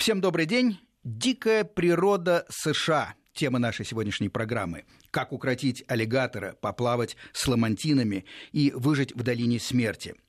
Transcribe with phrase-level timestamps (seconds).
[0.00, 0.78] Всем добрый день.
[1.04, 3.16] Дикая природа США.
[3.34, 4.86] Тема нашей сегодняшней программы.
[5.10, 10.14] Как укротить аллигатора, поплавать с ламантинами и выжить в долине смерти–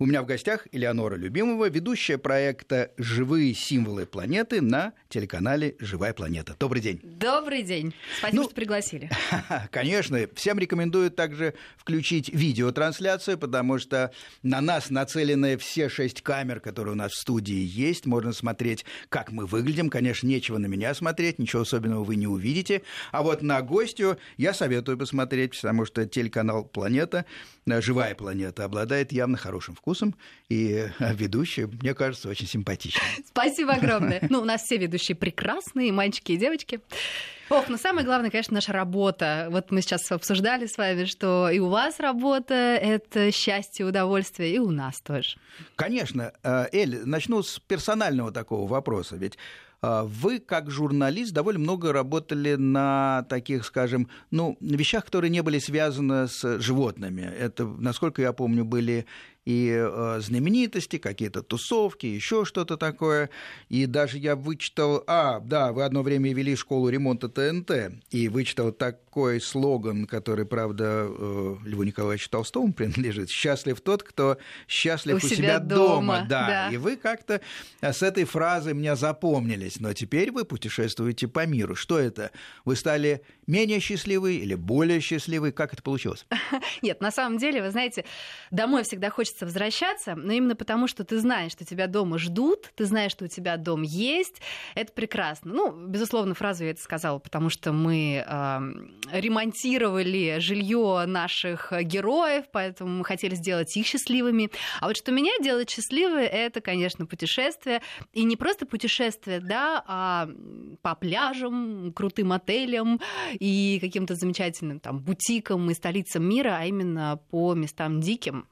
[0.00, 6.54] у меня в гостях Элеонора Любимова, ведущая проекта «Живые символы планеты» на телеканале «Живая планета».
[6.60, 7.00] Добрый день.
[7.02, 7.92] Добрый день.
[8.16, 9.10] Спасибо, ну, что пригласили.
[9.72, 10.20] Конечно.
[10.36, 14.12] Всем рекомендую также включить видеотрансляцию, потому что
[14.44, 18.06] на нас нацелены все шесть камер, которые у нас в студии есть.
[18.06, 19.90] Можно смотреть, как мы выглядим.
[19.90, 22.82] Конечно, нечего на меня смотреть, ничего особенного вы не увидите.
[23.10, 27.24] А вот на гостю я советую посмотреть, потому что телеканал «Планета»,
[27.80, 30.14] «Живая планета» обладает явно хорошим вкусом
[30.48, 33.08] и э, ведущая, мне кажется, очень симпатичная.
[33.26, 34.26] Спасибо огромное.
[34.30, 36.80] Ну, у нас все ведущие прекрасные, мальчики и девочки.
[37.50, 39.48] Ох, но самое главное, конечно, наша работа.
[39.50, 44.58] Вот мы сейчас обсуждали с вами, что и у вас работа— это счастье, удовольствие, и
[44.58, 45.38] у нас тоже.
[45.76, 46.32] Конечно.
[46.42, 49.16] Э, Эль, начну с персонального такого вопроса.
[49.16, 49.38] Ведь
[49.82, 56.26] вы, как журналист, довольно много работали на таких, скажем, ну, вещах, которые не были связаны
[56.26, 57.22] с животными.
[57.22, 59.06] Это, насколько я помню, были
[59.48, 63.30] и э, знаменитости, какие-то тусовки, еще что-то такое.
[63.70, 68.72] И даже я вычитал, а, да, вы одно время вели школу ремонта ТНТ, и вычитал
[68.72, 73.30] такой слоган, который, правда, э, Льву Николаевичу Толстому принадлежит.
[73.30, 74.36] «Счастлив тот, кто
[74.68, 75.86] счастлив у, у себя, себя дома».
[75.86, 76.26] дома.
[76.28, 76.46] Да.
[76.46, 77.40] да, и вы как-то
[77.80, 79.80] с этой фразой меня запомнились.
[79.80, 81.74] Но теперь вы путешествуете по миру.
[81.74, 82.32] Что это?
[82.66, 85.52] Вы стали менее счастливы или более счастливы?
[85.52, 86.26] Как это получилось?
[86.82, 88.04] Нет, на самом деле, вы знаете,
[88.50, 92.72] домой всегда хочется хочется возвращаться, но именно потому, что ты знаешь, что тебя дома ждут,
[92.74, 94.40] ты знаешь, что у тебя дом есть,
[94.74, 95.52] это прекрасно.
[95.52, 98.60] Ну, безусловно, фразу я это сказала, потому что мы э,
[99.12, 104.50] ремонтировали жилье наших героев, поэтому мы хотели сделать их счастливыми.
[104.80, 107.80] А вот что меня делает счастливой, это, конечно, путешествие.
[108.12, 110.28] И не просто путешествие, да, а
[110.82, 113.00] по пляжам, крутым отелям
[113.38, 118.46] и каким-то замечательным там бутикам и столицам мира, а именно по местам диким,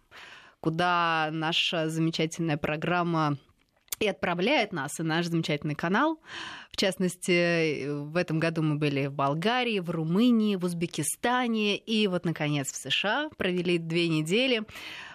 [0.66, 3.36] куда наша замечательная программа
[4.00, 6.20] и отправляет нас, и наш замечательный канал.
[6.70, 12.24] В частности, в этом году мы были в Болгарии, в Румынии, в Узбекистане и вот,
[12.24, 13.30] наконец, в США.
[13.36, 14.62] Провели две недели.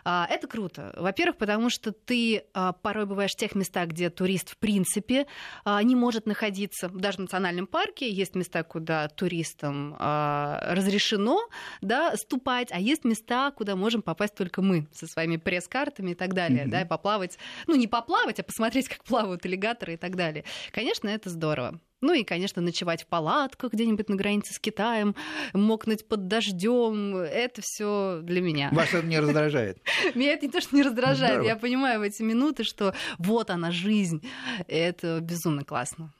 [0.04, 0.94] А, это круто.
[0.98, 5.28] Во-первых, потому что ты а, порой бываешь в тех местах, где турист в принципе
[5.64, 6.90] а, не может находиться.
[6.90, 11.48] Даже в национальном парке есть места, куда туристам разрешено
[11.82, 16.34] да, ступать, а есть места, куда можем попасть только мы со своими пресс-картами и так
[16.34, 16.70] далее, mm-hmm.
[16.70, 17.38] да, и поплавать,
[17.68, 20.44] ну не поплавать, а посмотреть, как плавают аллигаторы и так далее.
[20.72, 21.41] Конечно, это здорово.
[22.02, 25.16] Ну и, конечно, ночевать в палатках где-нибудь на границе с Китаем,
[25.54, 27.16] мокнуть под дождем.
[27.16, 28.70] Это все для меня.
[28.72, 29.78] Вас это не раздражает?
[30.16, 31.44] Меня это не то, что не раздражает.
[31.46, 34.28] Я понимаю в эти минуты, что вот она жизнь.
[34.68, 36.12] Это безумно классно.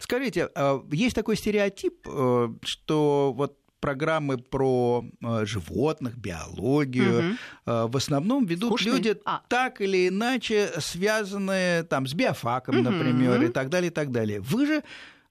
[0.00, 7.88] Скажите, а есть такой стереотип, э, что вот программы про э, животных, биологию, угу.
[7.88, 8.94] в основном ведут Скучные.
[8.94, 9.42] люди а.
[9.48, 12.90] так или иначе связанные там с биофаком, угу.
[12.90, 14.40] например, и так далее, и так далее.
[14.40, 14.82] Вы же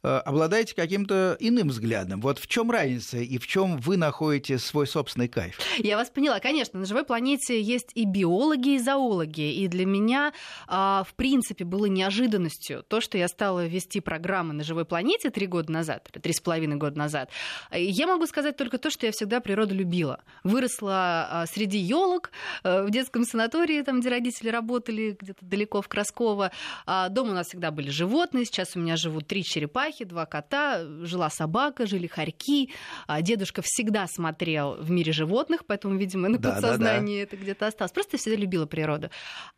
[0.02, 2.22] обладаете каким-то иным взглядом.
[2.22, 5.60] Вот в чем разница и в чем вы находите свой собственный кайф?
[5.78, 6.40] Я вас поняла.
[6.40, 9.54] Конечно, на живой планете есть и биологи, и зоологи.
[9.54, 10.34] И для меня,
[10.68, 15.48] а, в принципе, было неожиданностью то, что я стала вести программы на живой планете три
[15.48, 17.30] года назад, три с половиной года назад.
[17.72, 20.22] Я могу сказать только то, что я всегда природу любила.
[20.44, 22.32] Выросла а, среди елок
[22.64, 26.52] э, в детском санатории, там, где родители работали, где-то далеко в Красково.
[26.86, 28.46] А, дома у нас всегда были животные.
[28.46, 32.72] Сейчас у меня живут три черепахи черепахи, два кота, жила собака, жили хорьки.
[33.08, 37.36] А дедушка всегда смотрел в мире животных, поэтому, видимо, на да, подсознании да, да.
[37.36, 37.92] это где-то осталось.
[37.92, 39.10] Просто всегда любила природу.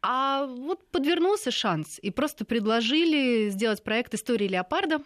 [0.01, 4.99] А вот подвернулся шанс, и просто предложили сделать проект «История леопарда»,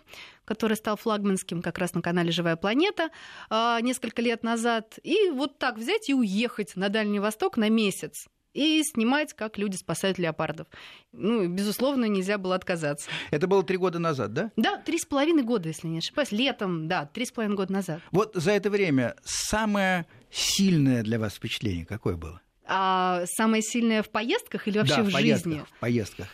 [0.45, 3.09] который стал флагманским как раз на канале «Живая планета»
[3.49, 4.99] а, несколько лет назад.
[5.03, 9.75] И вот так взять и уехать на Дальний Восток на месяц и снимать, как люди
[9.75, 10.67] спасают леопардов.
[11.11, 13.09] Ну, безусловно, нельзя было отказаться.
[13.29, 14.51] Это было три года назад, да?
[14.55, 16.31] Да, три с половиной года, если не ошибаюсь.
[16.31, 18.01] Летом, да, три с половиной года назад.
[18.11, 22.41] Вот за это время самое сильное для вас впечатление какое было?
[22.65, 25.65] А самое сильное в поездках или вообще да, в, в поездках, жизни?
[25.65, 26.27] в поездках.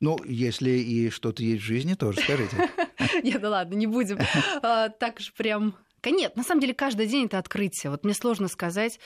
[0.00, 2.70] Ну, если и что-то есть в жизни, тоже скажите.
[3.22, 4.18] Нет, да ладно, не будем
[4.62, 5.76] а, так же прям...
[6.04, 7.90] Нет, на самом деле каждый день это открытие.
[7.90, 9.00] Вот мне сложно сказать,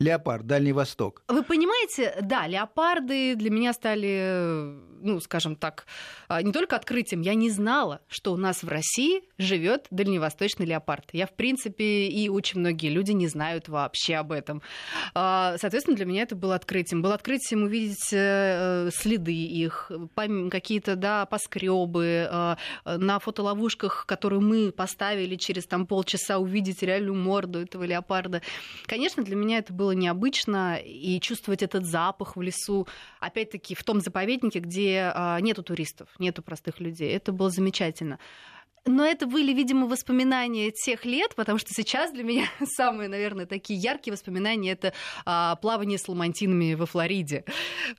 [0.00, 1.22] Леопард, Дальний Восток.
[1.28, 5.86] Вы понимаете, да, леопарды для меня стали, ну, скажем так,
[6.28, 7.20] а, не только открытием.
[7.20, 11.10] Я не знала, что у нас в России живет дальневосточный леопард.
[11.12, 14.62] Я, в принципе, и очень многие люди не знают вообще об этом.
[15.14, 17.00] А, соответственно, для меня это было открытием.
[17.00, 19.92] Было открытием увидеть э, следы их,
[20.50, 27.60] какие-то, да, поскребы а, на фотоловушках, которые мы поставили через там полчаса, увидеть реальную морду
[27.60, 28.42] этого леопарда.
[28.86, 32.86] Конечно, для меня это было необычно, и чувствовать этот запах в лесу,
[33.20, 37.10] опять-таки, в том заповеднике, где а, нету туристов, нету простых людей.
[37.10, 38.18] Это было замечательно.
[38.86, 42.46] Но это были, видимо, воспоминания тех лет, потому что сейчас для меня
[42.76, 44.92] самые, наверное, такие яркие воспоминания это
[45.24, 47.44] а, плавание с ламантинами во Флориде.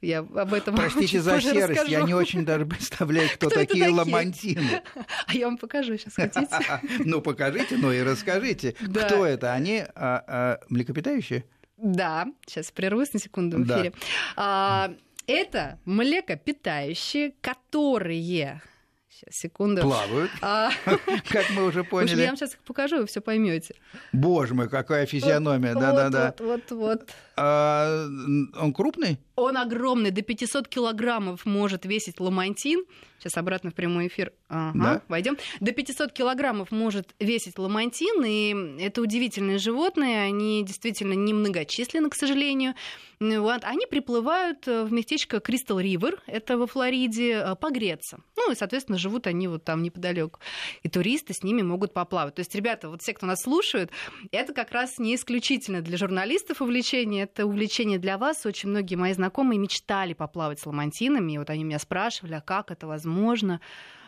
[0.01, 1.91] Я об этом Простите за серость, расскажу.
[1.91, 4.81] я не очень даже представляю, кто, кто такие, такие ламантины.
[5.27, 6.47] А я вам покажу сейчас, хотите?
[6.99, 9.53] Ну, покажите, ну и расскажите, кто это?
[9.53, 11.45] Они а, а, млекопитающие?
[11.77, 13.92] Да, сейчас прервусь на секунду в эфире.
[13.92, 13.98] Да.
[14.38, 14.94] А,
[15.27, 18.62] это млекопитающие, которые
[19.10, 19.81] Сейчас, секунду.
[19.81, 20.30] Плавают.
[20.42, 20.69] А...
[21.30, 22.19] Как мы уже поняли.
[22.19, 23.75] Я вам сейчас их покажу, вы все поймете.
[24.12, 25.74] Боже мой, какая физиономия.
[25.74, 26.36] Да-да-да.
[26.39, 27.10] Вот, вот, вот.
[27.38, 28.07] А,
[28.60, 29.18] он крупный?
[29.35, 32.85] Он огромный, до 500 килограммов может весить ламантин.
[33.19, 35.01] Сейчас обратно в прямой эфир ага, да?
[35.07, 35.37] войдем.
[35.59, 42.75] До 500 килограммов может весить ламантин, и это удивительные животные, они действительно немногочисленны, к сожалению.
[43.19, 43.63] Вот.
[43.63, 48.19] Они приплывают в местечко Кристал Ривер, это во Флориде, э, погреться.
[48.35, 50.39] Ну и, соответственно, живут они вот там неподалеку.
[50.83, 52.35] И туристы с ними могут поплавать.
[52.35, 53.89] То есть, ребята, вот все, кто нас слушают,
[54.31, 58.45] это как раз не исключительно для журналистов увлечение, это увлечение для вас.
[58.45, 59.25] Очень многие мои знакомые
[59.57, 63.62] мечтали поплавать с ламантинами, и вот они меня спрашивали, а как это возможно?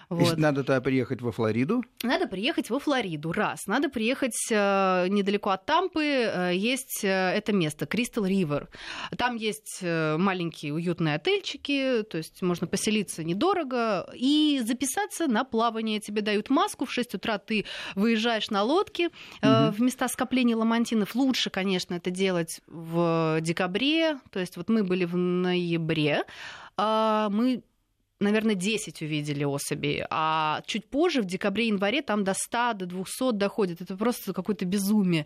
[0.10, 0.38] Вот.
[0.38, 1.84] Надо тогда приехать во Флориду?
[2.02, 3.68] Надо приехать во Флориду, раз.
[3.68, 8.70] Надо приехать э, недалеко от Тампы, э, есть э, это место, Кристал Ривер.
[9.18, 16.00] Там есть маленькие уютные отельчики, то есть можно поселиться недорого и записаться на плавание.
[16.00, 17.66] Тебе дают маску, в 6 утра ты
[17.96, 19.72] выезжаешь на лодке угу.
[19.72, 21.16] в места скопления ламантинов.
[21.16, 26.24] Лучше, конечно, это делать в декабре, то есть вот мы были в ноябре,
[26.78, 27.64] а мы
[28.20, 33.82] наверное, 10 увидели особей, а чуть позже, в декабре-январе, там до 100, до 200 доходит.
[33.82, 35.26] Это просто какое-то безумие.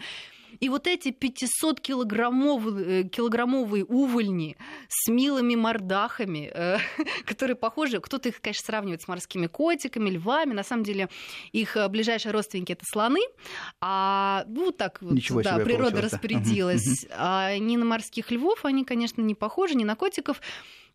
[0.59, 4.57] И вот эти 500 килограммовые, э, килограммовые увольни
[4.89, 6.77] с милыми мордахами, э,
[7.25, 11.09] которые похожи, кто-то их, конечно, сравнивает с морскими котиками, львами, на самом деле
[11.51, 13.21] их э, ближайшие родственники это слоны,
[13.79, 17.05] а ну так вот, Ничего да, природа распорядилась.
[17.11, 20.41] А не на морских львов они, конечно, не похожи, не на котиков,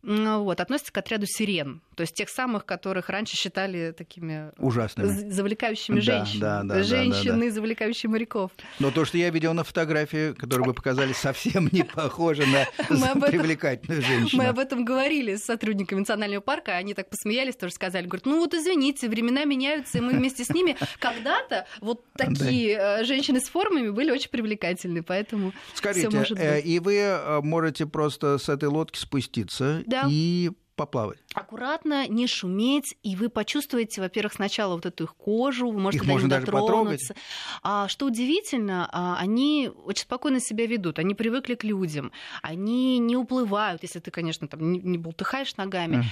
[0.07, 5.99] вот, относятся к отряду сирен, то есть тех самых, которых раньше считали такими ужасными, завлекающими
[5.99, 7.51] женщин, да, да, да, женщины, да, да.
[7.51, 8.51] завлекающие моряков.
[8.79, 12.65] Но то, что я видел на фотографии, которую вы показали, совсем не похоже на
[13.27, 14.41] привлекательную женщину.
[14.41, 18.39] Мы об этом говорили с сотрудниками национального парка, они так посмеялись, тоже сказали, говорят, ну
[18.39, 23.49] вот извините, времена меняются, и мы вместе с ними когда-то вот такие э, женщины с
[23.49, 28.97] формами были очень привлекательны, поэтому Скажите, э, и вы э, можете просто с этой лодки
[28.97, 30.07] спуститься да.
[30.09, 31.17] и поплавать.
[31.33, 36.07] Аккуратно, не шуметь, и вы почувствуете, во-первых, сначала вот эту их кожу, вы можете их
[36.07, 37.15] до можно них дотронуться.
[37.63, 42.11] А, что удивительно, а, они очень спокойно себя ведут, они привыкли к людям,
[42.43, 45.97] они не уплывают, если ты, конечно, там не, не болтыхаешь ногами.
[45.97, 46.03] Mm.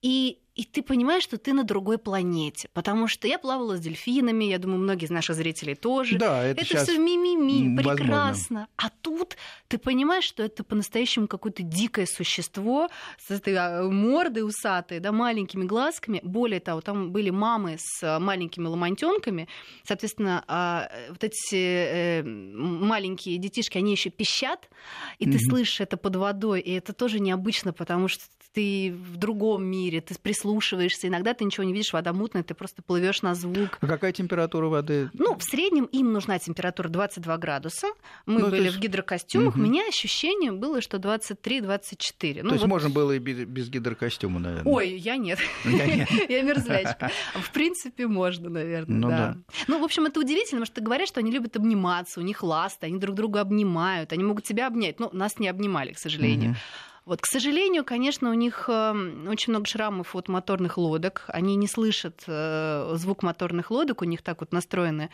[0.00, 2.68] И и ты понимаешь, что ты на другой планете.
[2.72, 6.16] Потому что я плавала с дельфинами, я думаю, многие из наших зрителей тоже.
[6.16, 8.68] Да, это, это все мимими, прекрасно.
[8.76, 9.36] А тут
[9.66, 15.64] ты понимаешь, что это по-настоящему какое-то дикое существо с этой а, мордой усатой, да, маленькими
[15.64, 16.20] глазками.
[16.22, 19.48] Более того, там были мамы с маленькими ламантенками.
[19.82, 24.70] Соответственно, а, вот эти э, маленькие детишки, они еще пищат,
[25.18, 26.60] и ты слышишь это под водой.
[26.60, 28.22] И это тоже необычно, потому что
[28.54, 30.14] ты в другом мире, ты
[30.44, 31.08] прислушиваешься.
[31.08, 33.78] Иногда ты ничего не видишь, вода мутная, ты просто плывешь на звук.
[33.80, 35.10] А какая температура воды?
[35.14, 37.88] Ну, в среднем им нужна температура 22 градуса.
[38.26, 38.76] Мы ну, были есть...
[38.76, 39.54] в гидрокостюмах.
[39.54, 39.62] Угу.
[39.62, 42.42] У меня ощущение было, что 23-24.
[42.42, 42.66] Ну, то есть вот...
[42.66, 44.72] можно было и без гидрокостюма, наверное.
[44.72, 45.38] Ой, я нет.
[45.64, 47.10] Я мерзлячка.
[47.34, 49.36] В принципе, можно, наверное, ну да.
[49.66, 52.86] Ну, в общем, это удивительно, потому что говорят, что они любят обниматься, у них ласты,
[52.86, 55.00] они друг друга обнимают, они могут тебя обнять.
[55.00, 56.56] Но нас не обнимали, к сожалению.
[57.04, 61.24] Вот, к сожалению, конечно, у них эм, очень много шрамов от моторных лодок.
[61.28, 65.10] Они не слышат э, звук моторных лодок, у них так вот настроены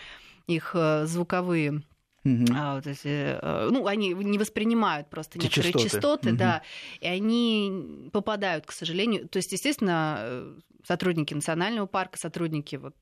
[0.47, 1.83] их э, звуковые
[2.23, 2.45] Угу.
[2.55, 6.37] А, вот эти, э, ну, они не воспринимают просто Эти некоторые частоты, частоты угу.
[6.37, 6.63] да,
[7.01, 9.27] и они попадают, к сожалению.
[9.27, 10.55] То есть, естественно,
[10.87, 12.95] сотрудники национального парка, сотрудники вот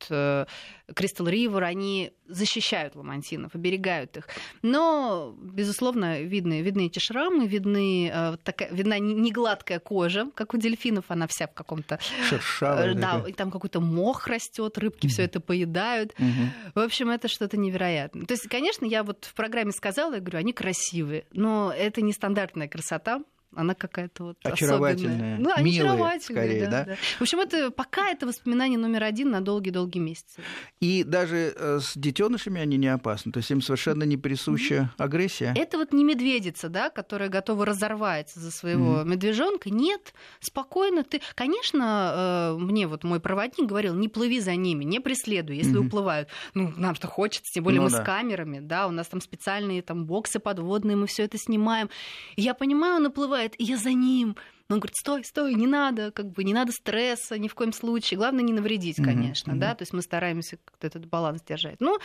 [0.94, 4.28] Кристал Ривер, они защищают ламантинов, оберегают их.
[4.62, 10.58] Но, безусловно, видны, видны эти шрамы, видны, э, такая, видна не гладкая кожа, как у
[10.58, 11.98] дельфинов, она вся в каком-то...
[12.28, 12.92] Шершавая.
[12.92, 15.10] Э, да, и там какой-то мох растет, рыбки mm-hmm.
[15.10, 16.12] все это поедают.
[16.18, 16.72] Mm-hmm.
[16.74, 18.26] В общем, это что-то невероятное.
[18.26, 22.12] То есть, конечно, я вот в программе сказала, я говорю, они красивые, но это не
[22.12, 23.22] стандартная красота,
[23.54, 25.38] она какая-то вот очаровательная, особенная.
[25.38, 26.84] Ну, милые, очаровательная, скорее, да, да?
[26.84, 26.96] да.
[27.18, 30.42] В общем, это пока это воспоминание номер один на долгие-долгие месяцы.
[30.80, 35.04] И даже э, с детенышами они не опасны, то есть им совершенно не присуща mm-hmm.
[35.04, 35.54] агрессия.
[35.56, 39.08] Это вот не медведица, да, которая готова разорвать за своего mm-hmm.
[39.08, 39.70] медвежонка.
[39.70, 41.20] Нет, спокойно ты.
[41.34, 45.86] Конечно, э, мне вот мой проводник говорил, не плыви за ними, не преследуй, если mm-hmm.
[45.86, 46.28] уплывают.
[46.54, 48.02] Ну, нам что хочется, тем более ну, мы да.
[48.02, 51.88] с камерами, да, у нас там специальные там боксы подводные, мы все это снимаем.
[52.36, 54.36] И я понимаю, он уплывает уплывает, и я за ним.
[54.68, 57.72] Но он говорит, стой, стой, не надо, как бы не надо стресса ни в коем
[57.72, 58.18] случае.
[58.18, 59.58] Главное не навредить, конечно, mm-hmm.
[59.58, 61.80] да, то есть мы стараемся как-то этот баланс держать.
[61.80, 61.98] Но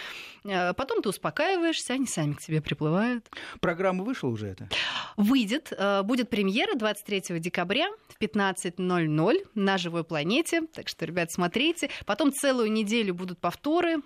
[0.45, 3.29] э, потом ты успокаиваешься, они сами к тебе приплывают.
[3.59, 4.69] Программа вышла уже это?
[5.17, 11.89] Выйдет, э, будет премьера 23 декабря в 15.00 на Живой планете, так что, ребят, смотрите.
[12.05, 13.97] Потом целую неделю будут повторы,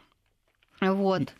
[0.82, 1.32] вот.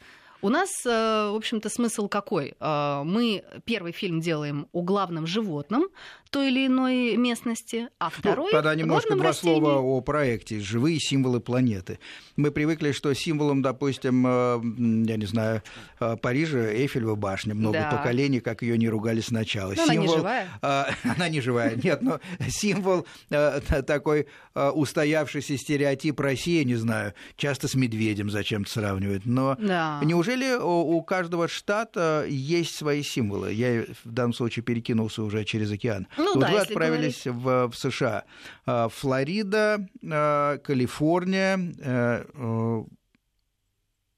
[0.42, 0.90] У нас, э,
[1.32, 2.54] в общем-то, смысл какой?
[2.60, 5.88] Э, мы первый фильм делаем о главном животном,
[6.30, 9.60] той или иной местности, а ну, второй ну, Тогда немножко два растении.
[9.60, 12.00] слова о проекте «Живые символы планеты».
[12.36, 14.62] Мы привыкли, что символом, допустим, э,
[15.10, 15.64] я не знаю,
[16.00, 17.56] э, Парижа Эйфелева башня.
[17.56, 17.92] Много да.
[17.92, 19.74] поколений, как ее не ругали сначала.
[19.76, 19.92] Но Символ...
[19.92, 20.48] Она не живая.
[21.04, 27.76] Она не живая, нет, но символ э, такой устоявшийся стереотип России, не знаю, часто с
[27.76, 29.26] медведем зачем-то сравнивают.
[29.26, 30.00] Но да.
[30.04, 33.54] неужели у каждого штата есть свои символы?
[33.54, 36.08] Я в данном случае перекинулся уже через океан.
[36.18, 37.44] Ну, вот да, вы отправились говорить...
[37.44, 38.24] в, в США.
[38.66, 41.58] А, Флорида, а, Калифорния.
[41.80, 42.84] Э, э,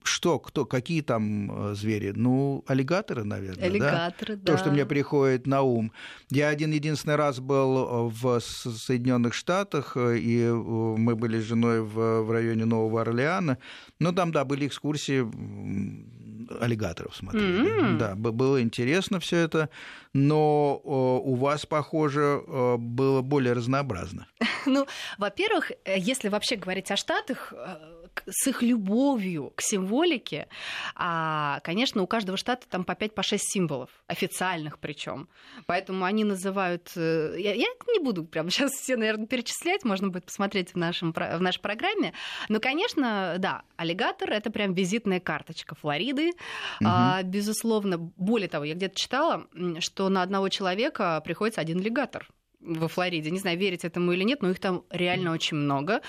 [0.04, 2.14] что, кто, какие там э, звери?
[2.16, 3.66] Ну, аллигаторы, наверное.
[3.66, 4.42] Аллигаторы, да.
[4.44, 4.52] да.
[4.54, 5.92] То, что мне приходит на ум.
[6.30, 12.32] Я один единственный раз был в Соединенных Штатах, и мы были с женой в, в
[12.32, 13.58] районе Нового Орлеана.
[14.00, 15.22] Ну, там, да, были экскурсии
[16.60, 17.94] аллигаторов смотрели.
[17.94, 17.98] Mm-hmm.
[17.98, 19.70] Да, было интересно все это,
[20.14, 22.42] но у вас, похоже,
[22.78, 24.28] было более разнообразно.
[24.66, 24.86] Ну,
[25.18, 30.48] во-первых, э, если вообще говорить о Штатах, э, с их любовью к символике,
[30.96, 35.30] а, конечно, у каждого штата там по 5-6 по символов, официальных причем.
[35.66, 36.92] Поэтому они называют...
[36.96, 41.14] Э, я, я не буду прямо сейчас все, наверное, перечислять, можно будет посмотреть в, нашем,
[41.14, 42.14] в нашей программе.
[42.50, 46.32] Но, конечно, да, аллигатор— это прям визитная карточка Флориды.
[46.82, 46.90] Угу.
[46.90, 49.48] А, безусловно, более того, я где-то читала,
[49.80, 52.28] что на одного человека приходится один аллигатор
[52.62, 53.32] во Флориде.
[53.32, 56.02] Не знаю, верить этому или нет, но их там реально очень много.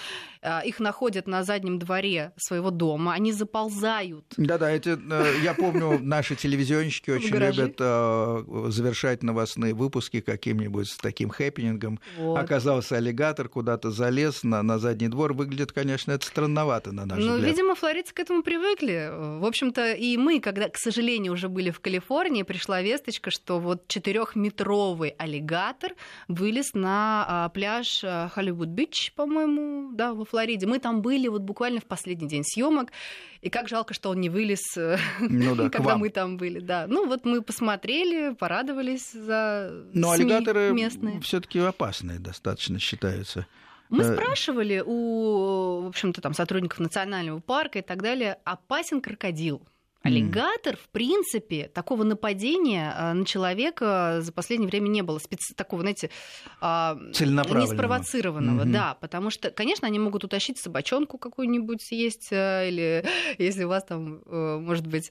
[0.43, 4.25] А, их находят на заднем дворе своего дома, они заползают.
[4.37, 10.97] Да-да, эти, э, я помню, наши телевизионщики очень любят э, завершать новостные выпуски каким-нибудь с
[10.97, 12.01] таким хэппинингом.
[12.17, 12.39] Вот.
[12.39, 15.35] Оказался аллигатор, куда-то залез на, на задний двор.
[15.35, 17.41] Выглядит, конечно, это странновато на наш ну, взгляд.
[17.41, 19.11] Ну, видимо, флоридцы к этому привыкли.
[19.41, 23.87] В общем-то, и мы, когда, к сожалению, уже были в Калифорнии, пришла весточка, что вот
[23.89, 25.93] четырехметровый аллигатор
[26.41, 30.67] вылез на а, пляж Холливуд-Бич, по-моему, да, во Флориде.
[30.67, 32.91] Мы там были вот буквально в последний день съемок.
[33.43, 36.61] И как жалко, что он не вылез, э, ну, да, когда мы там были.
[36.61, 36.87] Да.
[36.89, 41.21] Ну вот мы посмотрели, порадовались за Но СМИ аллигаторы местные.
[41.21, 43.47] все-таки опасные достаточно считаются.
[43.89, 49.63] Мы э, спрашивали у, в общем-то, там сотрудников национального парка и так далее, опасен крокодил.
[50.03, 55.19] Аллигатор, в принципе, такого нападения а, на человека за последнее время не было.
[55.19, 55.55] Специ...
[55.55, 56.09] Такого, знаете,
[56.61, 58.63] а, не спровоцированного.
[58.63, 58.73] Mm-hmm.
[58.73, 63.05] Да, потому что, конечно, они могут утащить собачонку какую-нибудь съесть, э, или
[63.39, 65.11] если у вас там, э, может быть,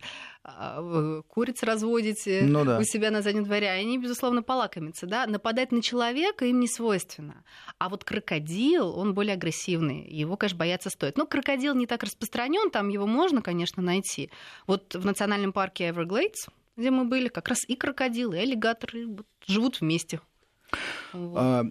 [1.28, 2.80] куриц разводите ну, да.
[2.80, 5.06] у себя на заднем дворе, они, безусловно, полакомятся.
[5.06, 5.26] Да?
[5.28, 7.44] Нападать на человека им не свойственно.
[7.78, 10.08] А вот крокодил, он более агрессивный.
[10.10, 11.18] Его, конечно, бояться стоит.
[11.18, 14.32] Но крокодил не так распространен, там его можно, конечно, найти.
[14.68, 19.08] Вот в национальном парке Everglades, где мы были, как раз и крокодилы, и аллигаторы
[19.46, 20.22] живут вместе.
[21.14, 21.38] Вот.
[21.38, 21.66] А,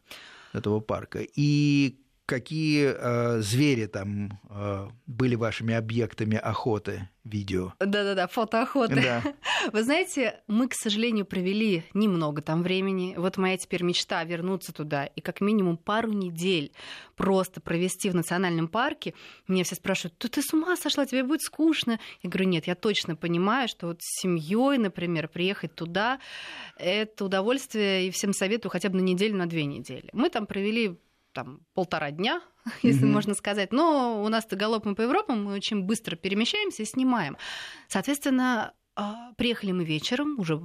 [0.52, 1.20] этого парка?
[1.22, 1.96] И
[2.28, 7.72] какие э, звери там э, были вашими объектами охоты, видео?
[7.80, 8.96] Да-да-да, фотоохоты.
[8.96, 9.22] Да.
[9.72, 13.14] Вы знаете, мы, к сожалению, провели немного там времени.
[13.16, 16.72] Вот моя теперь мечта вернуться туда и как минимум пару недель
[17.16, 19.14] просто провести в национальном парке.
[19.48, 21.98] Меня все спрашивают, ты, ты с ума сошла, тебе будет скучно?
[22.22, 26.20] Я говорю, нет, я точно понимаю, что вот с семьей, например, приехать туда,
[26.76, 30.10] это удовольствие, и всем советую хотя бы на неделю, на две недели.
[30.12, 30.98] Мы там провели
[31.32, 32.42] там полтора дня,
[32.82, 33.12] если mm-hmm.
[33.12, 33.72] можно сказать.
[33.72, 37.36] Но у нас-то галопом по Европам, мы очень быстро перемещаемся и снимаем.
[37.88, 40.60] Соответственно, а, приехали мы вечером, уже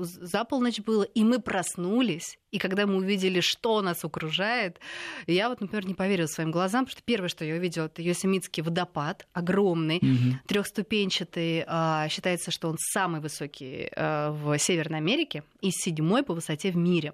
[0.00, 2.38] за полночь было, и мы проснулись.
[2.50, 4.80] И когда мы увидели, что нас окружает,
[5.26, 8.62] я вот, например, не поверила своим глазам, потому что первое, что я увидела, это Йосемитский
[8.62, 10.38] водопад, огромный, угу.
[10.46, 11.64] трехступенчатый.
[11.66, 16.76] А, считается, что он самый высокий а, в Северной Америке и седьмой по высоте в
[16.76, 17.12] мире.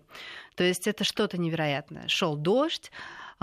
[0.55, 2.07] То есть это что-то невероятное.
[2.07, 2.93] Шел дождь,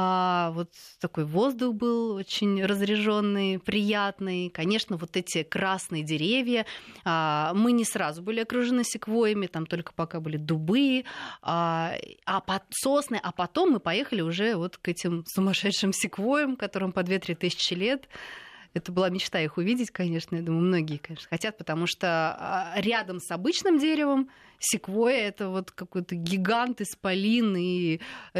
[0.01, 0.69] а, вот
[1.01, 4.49] такой воздух был очень разряженный, приятный.
[4.49, 6.65] Конечно, вот эти красные деревья.
[7.03, 11.03] А, мы не сразу были окружены секвоями, там только пока были дубы,
[11.41, 16.93] а, а под сосны, а потом мы поехали уже вот к этим сумасшедшим секвоям, которым
[16.93, 18.07] по 2-3 тысячи лет.
[18.73, 20.35] Это была мечта их увидеть, конечно.
[20.35, 25.71] Я думаю, многие, конечно, хотят, потому что а, рядом с обычным деревом секвоя это вот
[25.71, 27.99] какой-то гигант исполин, и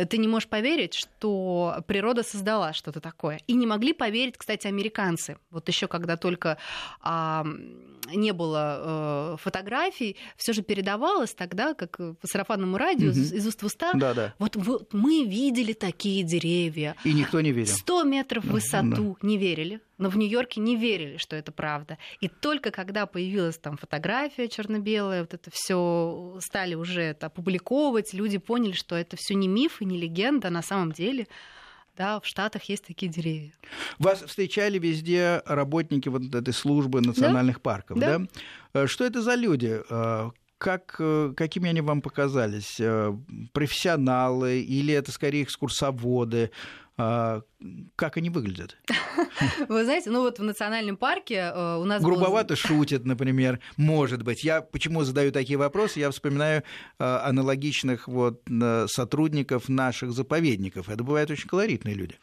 [0.10, 3.40] ты не можешь поверить, что природа создала что-то такое.
[3.48, 5.38] И не могли поверить, кстати, американцы.
[5.50, 6.58] Вот еще когда только
[7.02, 7.46] а,
[8.14, 13.20] не было э, фотографий, все же передавалось тогда, как по сарафанному радио, угу.
[13.20, 13.94] из уст в уста.
[13.94, 14.34] Да, да.
[14.40, 16.96] Вот, вот мы видели такие деревья.
[17.04, 17.74] И никто не верил.
[17.74, 19.28] 100 метров в высоту да.
[19.28, 22.00] не верили но в Нью-Йорке не верили, что это правда.
[22.22, 28.40] И только когда появилась там фотография черно-белая, вот это все стали уже это опубликовывать, люди
[28.40, 31.28] поняли, что это все не миф и не легенда, а на самом деле
[31.98, 33.52] да, в Штатах есть такие деревья.
[34.00, 37.62] Вас встречали везде работники вот этой службы национальных да?
[37.62, 38.20] парков, да?
[38.20, 38.28] да?
[38.74, 39.82] Э, что это за люди?
[39.90, 42.80] Э, как, э, какими они вам показались?
[43.52, 46.52] Профессионалы или это скорее экскурсоводы?
[47.02, 47.44] А,
[47.96, 48.78] как они выглядят?
[49.70, 52.04] Вы знаете, ну вот в национальном парке э, у нас...
[52.04, 52.56] Грубовато был...
[52.58, 54.44] шутят, например, может быть.
[54.44, 56.02] Я почему задаю такие вопросы?
[56.02, 56.64] Я вспоминаю
[57.00, 58.42] э, аналогичных вот
[58.88, 60.90] сотрудников наших заповедников.
[60.90, 62.16] Это бывают очень колоритные люди.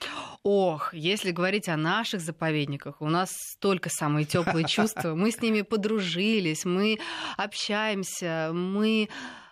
[0.42, 5.14] Ох, если говорить о наших заповедниках, у нас столько самые теплые чувства.
[5.14, 6.98] Мы с ними подружились, мы
[7.38, 9.08] общаемся, мы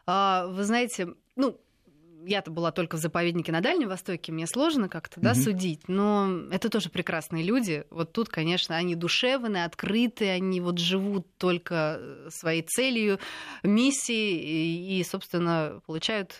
[0.06, 1.58] а, вы знаете, ну,
[2.26, 5.40] я-то была только в заповеднике на Дальнем Востоке, мне сложно как-то да, угу.
[5.40, 7.84] судить, но это тоже прекрасные люди.
[7.90, 13.18] Вот тут, конечно, они душевные, открытые, они вот живут только своей целью,
[13.62, 16.38] миссией и, собственно, получают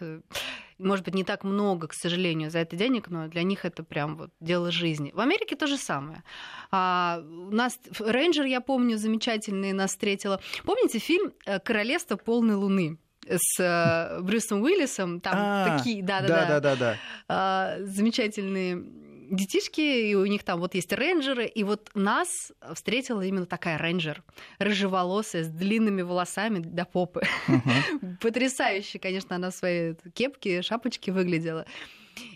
[0.79, 4.17] может быть, не так много, к сожалению, за это денег, но для них это прям
[4.17, 5.13] вот дело жизни.
[5.15, 6.25] В Америке то же самое.
[6.71, 10.41] А, у нас рейнджер, я помню, замечательный нас встретила.
[10.65, 11.33] Помните фильм
[11.65, 12.99] «Королевство полной луны»?
[13.29, 15.21] С э, Брюсом Уиллисом.
[15.21, 16.61] Там а, такие, да-да-да.
[16.61, 16.97] Да-да-да.
[17.29, 18.83] А, замечательные
[19.31, 24.23] детишки, и у них там вот есть рейнджеры, и вот нас встретила именно такая рейнджер,
[24.59, 27.23] рыжеволосая, с длинными волосами до попы.
[27.49, 28.17] Uh-huh.
[28.21, 31.67] Потрясающе, конечно, она в своей кепке, шапочке выглядела.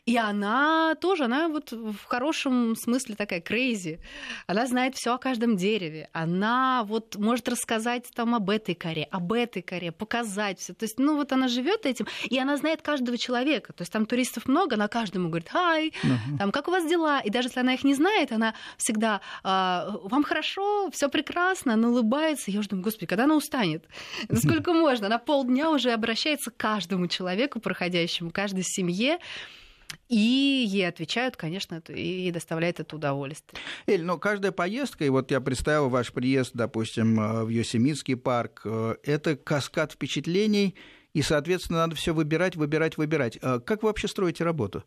[0.09, 4.01] И она тоже, она вот в хорошем смысле такая crazy.
[4.47, 6.09] Она знает все о каждом дереве.
[6.15, 10.73] Она вот может рассказать там об этой коре, об этой коре, показать все.
[10.73, 13.75] То есть, ну вот она живет этим, и она знает каждого человека.
[13.75, 16.39] То есть там туристов много, она каждому говорит, hi, угу.
[16.39, 17.21] там, как у вас дела?
[17.21, 21.89] И даже если она их не знает, она всегда, а, вам хорошо, все прекрасно, она
[21.91, 22.51] улыбается.
[22.51, 23.85] Я уже думаю, господи, когда она устанет?
[24.33, 25.09] Сколько можно?
[25.09, 29.19] Она полдня уже обращается к каждому человеку проходящему, каждой семье.
[30.09, 33.61] И ей отвечают, конечно, и доставляет это удовольствие.
[33.87, 38.63] Эль, ну каждая поездка, и вот я представил ваш приезд, допустим, э, в Йосемитский парк,
[38.65, 40.75] э, это каскад впечатлений,
[41.13, 43.39] и, соответственно, надо все выбирать, выбирать, выбирать.
[43.43, 44.85] Э, как вы вообще строите работу?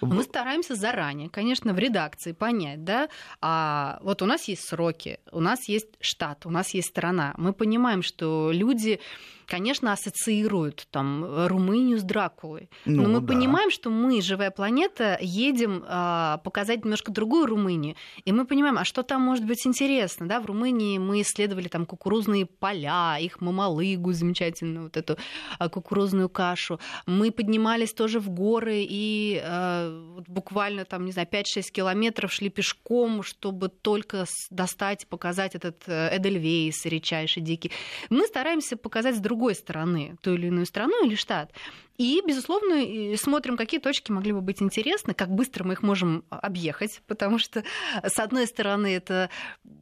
[0.00, 3.08] Мы стараемся заранее, конечно, в редакции понять, да,
[3.40, 7.34] а вот у нас есть сроки, у нас есть штат, у нас есть страна.
[7.36, 9.00] Мы понимаем, что люди
[9.50, 12.70] конечно, ассоциируют там Румынию с Дракулой.
[12.84, 13.34] Ну, Но мы да.
[13.34, 17.96] понимаем, что мы, живая планета, едем а, показать немножко другую Румынию.
[18.24, 20.28] И мы понимаем, а что там может быть интересно?
[20.28, 20.40] Да?
[20.40, 25.18] В Румынии мы исследовали там кукурузные поля, их мамалыгу замечательную, вот эту
[25.58, 26.78] а, кукурузную кашу.
[27.06, 32.50] Мы поднимались тоже в горы и а, вот буквально там, не знаю, 5-6 километров шли
[32.50, 37.72] пешком, чтобы только достать, показать этот э, Эдельвейс, редчайший дикий.
[38.10, 41.50] Мы стараемся показать с другой другой стороны ту или иную страну или штат.
[42.00, 47.02] И, безусловно, смотрим, какие точки могли бы быть интересны, как быстро мы их можем объехать,
[47.06, 47.62] потому что,
[48.02, 49.28] с одной стороны, это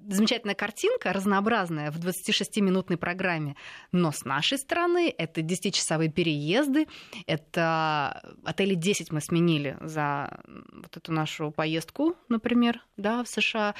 [0.08, 3.54] замечательная картинка, разнообразная в 26-минутной программе,
[3.92, 6.88] но с нашей стороны это 10-часовые переезды,
[7.28, 10.40] это отели 10 мы сменили за
[10.72, 13.76] вот эту нашу поездку, например, да, в США.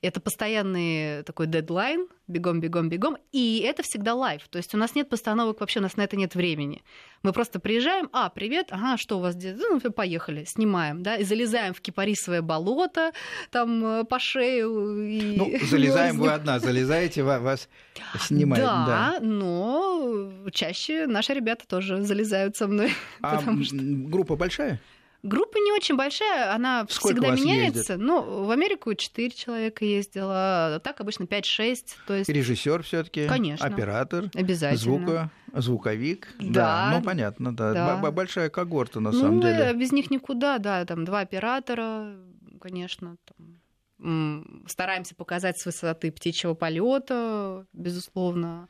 [0.00, 4.94] Это постоянный такой дедлайн, бегом, бегом, бегом, и это всегда live, то есть у нас
[4.94, 6.82] нет постановок вообще, у нас на это нет времени.
[7.22, 7.81] Мы просто приезжаем,
[8.12, 9.56] а, привет, ага, что у вас здесь?
[9.58, 13.12] Ну, поехали, снимаем, да, и залезаем в кипарисовое болото,
[13.50, 15.08] там, э, по шею.
[15.08, 15.36] И...
[15.36, 17.68] Ну, залезаем вы одна, залезаете, вас
[18.20, 18.64] снимают.
[18.64, 22.92] Да, да, но чаще наши ребята тоже залезают со мной.
[23.22, 23.52] А что...
[23.76, 24.80] группа большая?
[25.22, 27.92] Группа не очень большая, она Сколько всегда меняется.
[27.92, 27.98] Ездит?
[27.98, 31.78] Ну, в Америку 4 человека ездила, так обычно 5-6.
[32.08, 32.28] То есть...
[32.28, 33.64] Режиссер все-таки, Конечно.
[33.64, 34.78] оператор, Обязательно.
[34.78, 36.28] звука, звуковик.
[36.40, 36.90] Да.
[36.90, 36.98] да.
[36.98, 37.72] Ну, понятно, да.
[37.72, 38.10] да.
[38.10, 39.72] Большая когорта, на ну, самом деле.
[39.74, 40.84] Без них никуда, да.
[40.84, 42.16] Там два оператора,
[42.60, 43.16] конечно.
[43.24, 48.68] Там, стараемся показать с высоты птичьего полета, безусловно.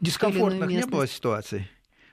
[0.00, 1.70] Дискомфортных не было ситуаций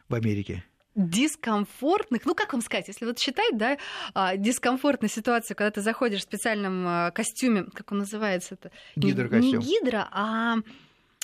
[0.08, 0.64] в Америке?
[0.96, 3.78] Дискомфортных, ну как вам сказать, если вот считать, да,
[4.14, 8.72] а, дискомфортной ситуацию, когда ты заходишь в специальном а, костюме, как он называется это?
[8.96, 9.60] Гидрокостюм.
[9.60, 10.56] Не гидро, а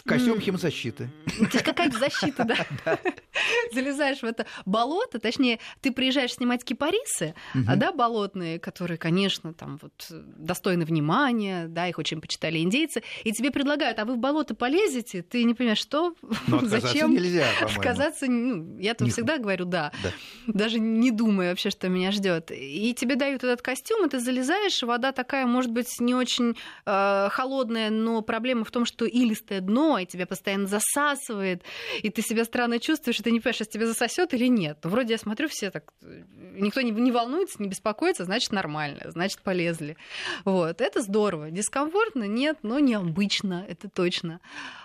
[0.07, 1.09] Костюм химзащиты.
[1.39, 2.55] Это какая-то защита, да?
[3.73, 7.35] Залезаешь в это болото, точнее, ты приезжаешь снимать кипарисы,
[7.67, 13.31] а да, болотные, которые, конечно, там вот достойны внимания, да, их очень почитали индейцы, и
[13.31, 16.15] тебе предлагают, а вы в болото полезете, ты не понимаешь, что,
[16.63, 17.13] зачем?
[17.13, 19.91] нельзя, Отказаться, ну, я там всегда говорю да,
[20.47, 22.51] даже не думая вообще, что меня ждет.
[22.51, 27.29] И тебе дают этот костюм, и ты залезаешь, вода такая, может быть, не очень э,
[27.31, 31.63] холодная, но проблема в том, что илистое дно, и тебя постоянно засасывает,
[32.01, 34.79] и ты себя странно чувствуешь, и ты не понимаешь, сейчас тебя засосет или нет.
[34.83, 39.41] Ну, вроде я смотрю, все так, никто не, не волнуется, не беспокоится, значит, нормально, значит,
[39.41, 39.97] полезли.
[40.45, 41.51] Вот, это здорово.
[41.51, 42.23] Дискомфортно?
[42.23, 44.39] Нет, но необычно, это точно.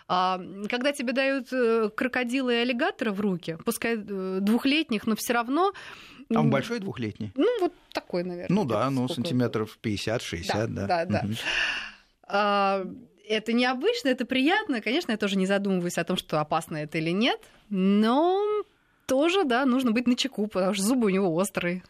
[0.09, 5.33] А, когда тебе дают э, крокодила и аллигатора в руки, пускай э, двухлетних, но все
[5.33, 5.73] равно
[6.35, 7.33] а он большой двухлетний?
[7.35, 8.55] Ну, вот такой, наверное.
[8.55, 10.67] Ну да, ну сантиметров 50-60, да.
[10.67, 11.05] Да, да.
[11.07, 11.21] да.
[11.25, 11.35] Угу.
[12.25, 12.87] А,
[13.29, 14.81] это необычно, это приятно.
[14.81, 18.41] Конечно, я тоже не задумываюсь о том, что опасно это или нет, но
[19.07, 21.83] тоже, да, нужно быть начеку, потому что зубы у него острые.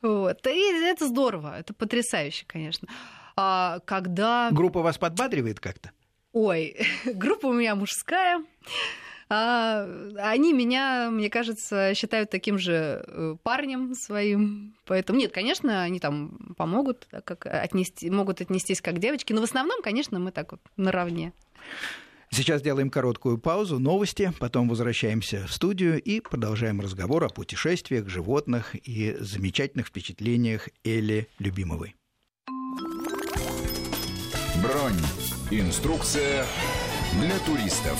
[0.00, 0.46] Вот.
[0.46, 2.88] И это здорово, это потрясающе, конечно.
[3.36, 4.50] А когда...
[4.50, 5.92] Группа вас подбадривает как-то?
[6.32, 8.44] Ой, группа у меня мужская.
[9.34, 14.74] А, они меня, мне кажется, считают таким же э, парнем своим.
[14.84, 19.80] Поэтому нет, конечно, они там помогут, как отнести, могут отнестись как девочки, но в основном,
[19.80, 21.32] конечно, мы так вот наравне.
[22.30, 28.76] Сейчас делаем короткую паузу, новости, потом возвращаемся в студию и продолжаем разговор о путешествиях, животных
[28.86, 31.96] и замечательных впечатлениях Эли Любимовой.
[34.62, 35.00] Бронь.
[35.50, 36.44] Инструкция
[37.18, 37.98] для туристов.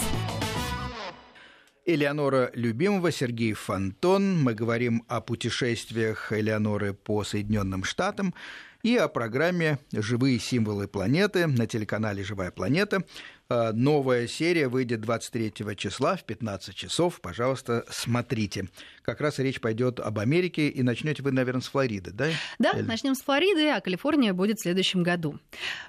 [1.84, 4.40] Элеонора Любимова, Сергей Фонтон.
[4.40, 8.34] Мы говорим о путешествиях Элеоноры по Соединенным Штатам.
[8.82, 13.04] и о программе «Живые символы планеты» на телеканале «Живая планета».
[13.52, 17.20] Э, новая серия выйдет 23 числа в 15 часов.
[17.20, 18.68] Пожалуйста, смотрите.
[19.02, 22.28] Как раз речь пойдет об Америке, и начнете вы, наверное, с Флориды, да?
[22.58, 22.82] Да, Или...
[22.82, 25.38] начнем с Флориды, а Калифорния будет в следующем году.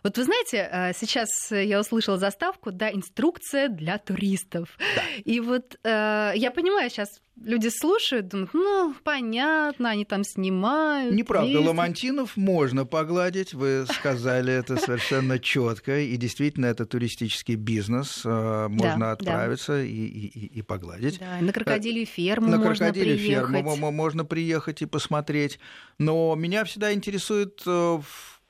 [0.04, 4.78] Вот вы знаете, э, сейчас я услышала заставку, да, инструкция для туристов.
[4.96, 5.04] Да.
[5.24, 11.14] И вот э, я понимаю, сейчас люди слушают, думают, ну, понятно, они там снимают.
[11.14, 11.66] Неправда, есть.
[11.66, 19.00] Ламантинов можно погладить, вы сказали это совершенно четко, и действительно это туристический бизнес, э, можно
[19.00, 19.84] да, отправиться да.
[19.84, 21.20] И, и, и погладить.
[21.20, 23.52] Да, на крокодилию ферму на можно крокодилию приехать.
[23.52, 25.60] ферму можно приехать и посмотреть,
[25.98, 28.00] но меня всегда интересует э,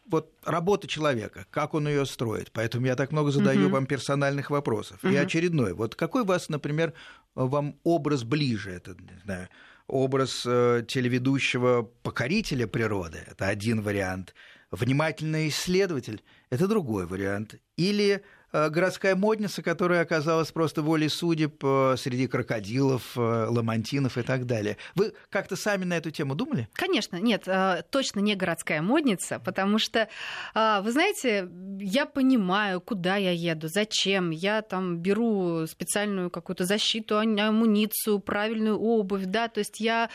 [0.10, 2.52] вот работа человека, как он ее строит.
[2.52, 3.74] Поэтому я так много задаю угу.
[3.74, 5.04] вам персональных вопросов.
[5.04, 5.13] Угу.
[5.13, 5.74] И очередной.
[5.74, 6.94] Вот какой вас, например,
[7.36, 8.72] вам образ ближе?
[8.72, 9.50] Это, не знаю,
[9.88, 13.20] образ э, телеведущего покорителя природы.
[13.30, 14.34] Это один вариант.
[14.72, 17.56] Внимательный исследователь– это другой вариант.
[17.78, 18.22] Или Э,
[18.54, 24.78] городская модница, которая оказалась просто волей судеб э, среди крокодилов, э, ламантинов и так далее.
[24.96, 26.68] Вы как-то сами на эту тему думали?
[26.74, 27.48] Конечно, нет,
[27.89, 30.08] точно не городская модница, потому что,
[30.54, 34.30] вы знаете, я понимаю, куда я еду, зачем.
[34.30, 40.10] Я там беру специальную какую-то защиту, амуницию, правильную обувь, да, то есть я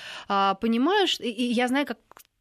[0.61, 1.99] понимаю, и я знаю, как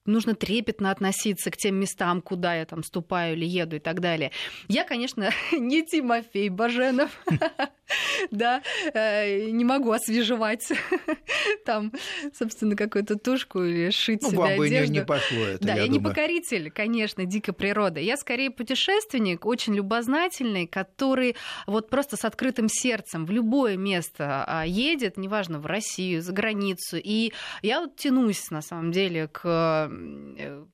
[0.07, 4.31] нужно трепетно относиться к тем местам, куда я там ступаю или еду и так далее.
[4.67, 7.11] Я, конечно, не Тимофей Баженов,
[8.31, 8.61] да,
[8.93, 10.71] э, не могу освежевать
[11.65, 11.91] там,
[12.37, 14.93] собственно, какую-то тушку или шить ну, себе одежду.
[14.93, 18.01] Не, не пошло это, да, я, я не покоритель, конечно, дикой природы.
[18.01, 24.65] Я скорее путешественник, очень любознательный, который вот просто с открытым сердцем в любое место а,
[24.65, 26.97] едет, неважно, в Россию, за границу.
[26.97, 29.89] И я вот тянусь, на самом деле, к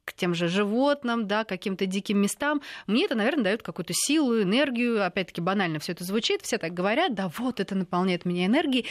[0.06, 5.06] к тем же животным, да, каким-то диким местам, мне это, наверное, дает какую-то силу, энергию.
[5.06, 8.86] Опять-таки банально все это звучит, все так говорят, да, вот это наполняет меня энергией.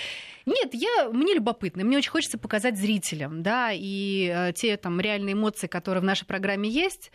[0.46, 5.34] Нет, я, мне любопытно, мне очень хочется показать зрителям, да, и э, те там реальные
[5.34, 7.12] эмоции, которые в нашей программе есть,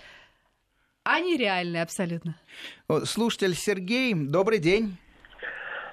[1.03, 2.35] они реальные абсолютно.
[3.05, 4.97] Слушатель Сергей, добрый день.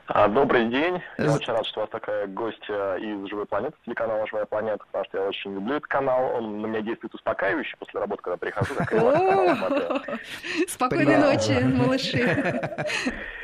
[0.06, 1.00] А, добрый день.
[1.16, 5.04] Я очень рад, что у вас такая гостья из «Живой планеты», телеканала «Живая планета», потому
[5.06, 6.34] что я очень люблю этот канал.
[6.34, 8.74] Он на меня действует успокаивающе после работы, когда прихожу.
[10.68, 12.86] Спокойной ночи, малыши.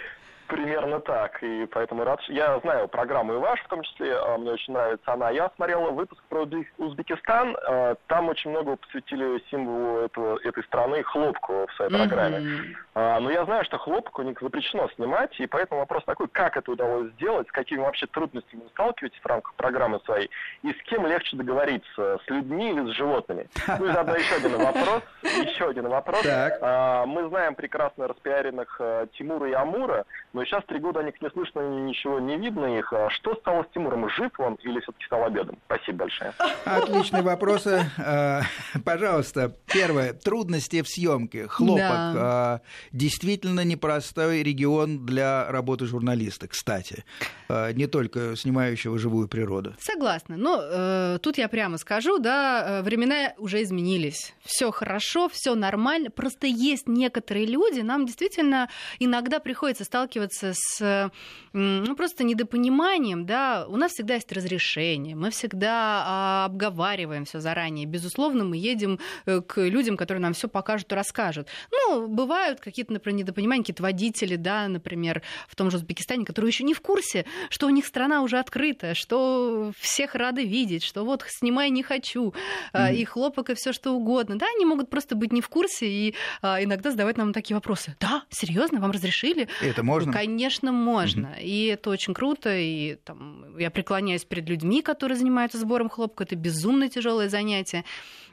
[0.50, 1.40] Примерно так.
[1.44, 2.20] И поэтому рад.
[2.22, 4.16] Я знаю программу и вашу, в том числе.
[4.16, 5.30] А, мне очень нравится она.
[5.30, 6.44] Я смотрел выпуск про
[6.78, 7.56] Узбекистан.
[7.68, 12.38] А, там очень много посвятили символу этого, этой страны хлопку в своей программе.
[12.38, 13.20] Mm-hmm.
[13.20, 16.72] Но я знаю, что хлопок у них запрещено снимать, и поэтому вопрос такой, как это
[16.72, 20.28] удалось сделать, с какими вообще трудностями вы сталкиваетесь в рамках программы своей,
[20.62, 23.48] и с кем легче договориться, с людьми или с животными?
[23.78, 25.02] Ну и заодно еще один вопрос.
[25.22, 26.24] Еще один вопрос.
[26.24, 28.80] Мы знаем прекрасно распиаренных
[29.12, 32.92] Тимура и Амура, но сейчас три года о них не слышно, ничего не видно их.
[32.92, 34.08] А что стало с Тимуром?
[34.10, 35.58] Жив он или все-таки стал обедом?
[35.66, 36.32] Спасибо большое.
[36.64, 37.84] Отличные вопросы.
[37.98, 38.42] А,
[38.84, 40.12] пожалуйста, первое.
[40.12, 41.48] Трудности в съемке.
[41.48, 41.80] Хлопок.
[41.80, 42.14] Да.
[42.16, 42.60] А,
[42.92, 47.04] действительно непростой регион для работы журналиста, кстати.
[47.48, 49.74] Не только снимающего живую природу.
[49.80, 50.36] Согласна.
[50.36, 54.34] Но э, тут я прямо скажу, да, э, времена уже изменились.
[54.44, 56.10] Все хорошо, все нормально.
[56.10, 61.10] Просто есть некоторые люди, нам действительно иногда приходится сталкиваться сталкиваться с
[61.52, 67.86] ну, просто недопониманием, да, у нас всегда есть разрешение, мы всегда а, обговариваем все заранее.
[67.86, 71.48] Безусловно, мы едем э, к людям, которые нам все покажут и расскажут.
[71.72, 76.62] Ну, бывают какие-то, например, недопонимания, какие-то водители, да, например, в том же Узбекистане, которые еще
[76.62, 81.24] не в курсе, что у них страна уже открыта, что всех рады видеть, что вот
[81.26, 82.32] снимай не хочу,
[82.72, 82.94] mm-hmm.
[82.94, 84.38] и хлопок, и все что угодно.
[84.38, 87.96] Да, они могут просто быть не в курсе и а, иногда задавать нам такие вопросы.
[87.98, 89.48] Да, серьезно, вам разрешили?
[89.60, 90.12] Это можно?
[90.20, 91.28] Конечно, можно.
[91.28, 91.42] Mm-hmm.
[91.42, 92.54] И это очень круто.
[92.54, 96.24] И там, я преклоняюсь перед людьми, которые занимаются сбором хлопка.
[96.24, 97.84] Это безумно тяжелое занятие.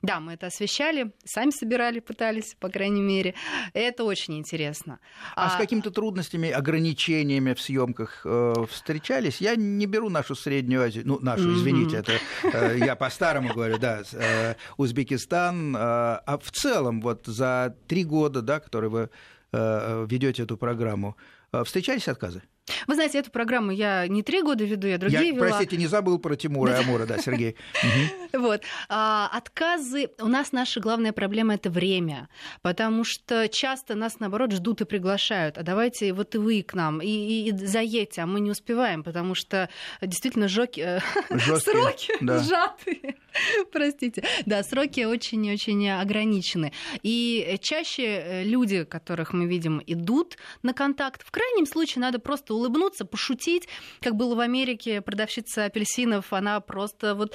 [0.02, 3.36] Да, мы это освещали, сами собирали, пытались, по крайней мере.
[3.74, 5.00] Это очень интересно.
[5.34, 5.50] А, а...
[5.52, 9.40] с какими-то трудностями, ограничениями в съемках э, встречались?
[9.40, 14.04] Я не беру нашу Среднюю Азию, ну, нашу, извините, это э, я по-старому говорю, да,
[14.12, 15.74] э, Узбекистан.
[15.74, 19.10] Э, а в целом, вот за три года, да, которые вы
[19.54, 21.16] э, ведете эту программу,
[21.64, 22.44] встречались отказы?
[22.88, 25.48] Вы знаете, эту программу я не три года веду, я другие я, вела.
[25.48, 27.56] Простите, не забыл про Тимура и Амура, да, Сергей.
[28.34, 28.62] Вот.
[28.90, 30.10] А, отказы...
[30.20, 32.30] У нас наша главная проблема— это время,
[32.62, 35.58] потому что часто нас, наоборот, ждут и приглашают.
[35.58, 39.70] А давайте вот и вы к нам, и, заедьте, а мы не успеваем, потому что
[40.02, 41.00] действительно э,
[41.60, 43.16] сроки сжатые.
[43.72, 44.24] Простите.
[44.46, 46.74] Да, сроки очень-очень ограничены.
[47.04, 51.26] И чаще э, люди, которых мы видим, идут на контакт.
[51.26, 53.68] В крайнем случае надо просто улыбнуться, пошутить,
[54.02, 57.34] как было в Америке, продавщица апельсинов, она просто вот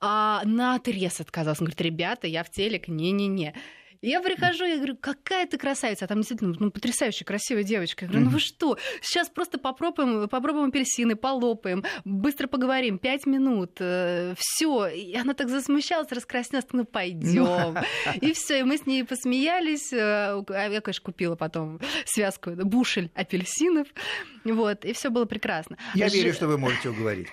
[0.00, 1.60] а, на отрез отказалась.
[1.60, 3.54] Она говорит, ребята, я в телек, не-не-не.
[4.04, 6.04] Я прихожу, я говорю, какая ты красавица.
[6.04, 8.04] А там действительно ну, потрясающая красивая девочка.
[8.04, 13.78] Я говорю, ну вы что, сейчас просто попробуем, попробуем апельсины, полопаем, быстро поговорим, пять минут,
[13.80, 14.88] э, все.
[14.88, 17.78] И она так засмущалась, раскраснелась, ну пойдем.
[18.20, 19.90] И все, и мы с ней посмеялись.
[19.92, 23.88] Э, а я, конечно, купила потом связку бушель апельсинов.
[24.44, 25.78] Вот, и все было прекрасно.
[25.94, 26.12] Я Ж...
[26.12, 27.28] верю, что вы можете уговорить.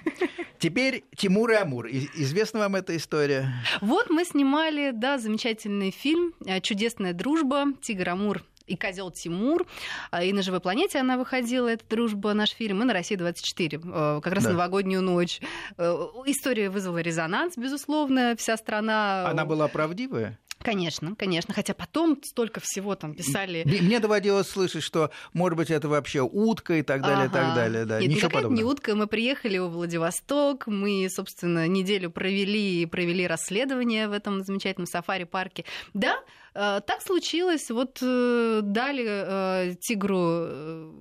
[0.61, 1.87] Теперь Тимур и Амур.
[1.87, 3.51] Известна вам эта история?
[3.81, 9.65] Вот мы снимали, да, замечательный фильм э, чудесная дружба, Тигр Амур и козел Тимур.
[10.11, 13.81] А, и на живой планете она выходила, эта дружба, наш фильм, и на России 24,
[13.83, 14.51] э, как раз да.
[14.51, 15.41] новогоднюю ночь.
[15.77, 15.93] Э,
[16.25, 18.35] история вызвала резонанс, безусловно.
[18.37, 19.27] Вся страна.
[19.29, 20.39] Она была правдивая?
[20.63, 21.53] Конечно, конечно.
[21.53, 23.63] Хотя потом столько всего там писали.
[23.65, 27.25] Мне доводилось слышать, что, может быть, это вообще утка и так далее, ага.
[27.25, 27.85] и так далее.
[27.85, 27.99] Да.
[27.99, 28.57] Нет, Ничего подобного.
[28.57, 28.95] не утка.
[28.95, 35.65] Мы приехали в Владивосток, мы, собственно, неделю провели и провели расследование в этом замечательном сафари-парке.
[35.93, 36.19] Да,
[36.53, 37.69] э, так случилось.
[37.71, 40.91] Вот э, дали э, тигру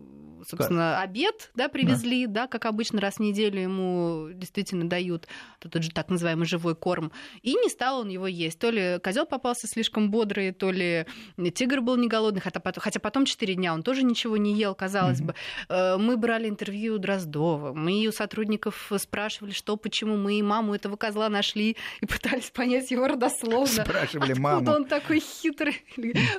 [0.46, 1.04] собственно, как?
[1.04, 2.42] обед, да, привезли, да.
[2.42, 7.12] да, как обычно, раз в неделю ему действительно дают тот же так называемый живой корм,
[7.42, 8.58] и не стал он его есть.
[8.58, 11.06] То ли козел попался слишком бодрый, то ли
[11.54, 14.74] тигр был не голодный, хотя потом, хотя потом 4 дня он тоже ничего не ел,
[14.74, 15.24] казалось mm-hmm.
[15.24, 15.34] бы.
[15.68, 20.74] Э, мы брали интервью у Дроздова, мы у сотрудников спрашивали, что, почему мы и маму
[20.74, 23.84] этого козла нашли и пытались понять его родословно.
[23.84, 24.70] Спрашивали Откуда маму.
[24.72, 25.82] он такой хитрый,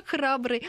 [0.04, 0.66] храбрый.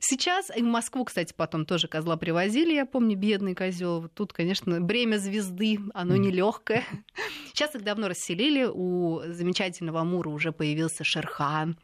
[0.00, 4.08] Сейчас и в Москву, кстати, потом тоже козла привозили, я помню, бедный козел.
[4.14, 6.84] Тут, конечно, бремя звезды, оно нелегкое.
[7.52, 8.64] Сейчас их давно расселили.
[8.64, 11.76] У замечательного Амура уже появился Шерхан,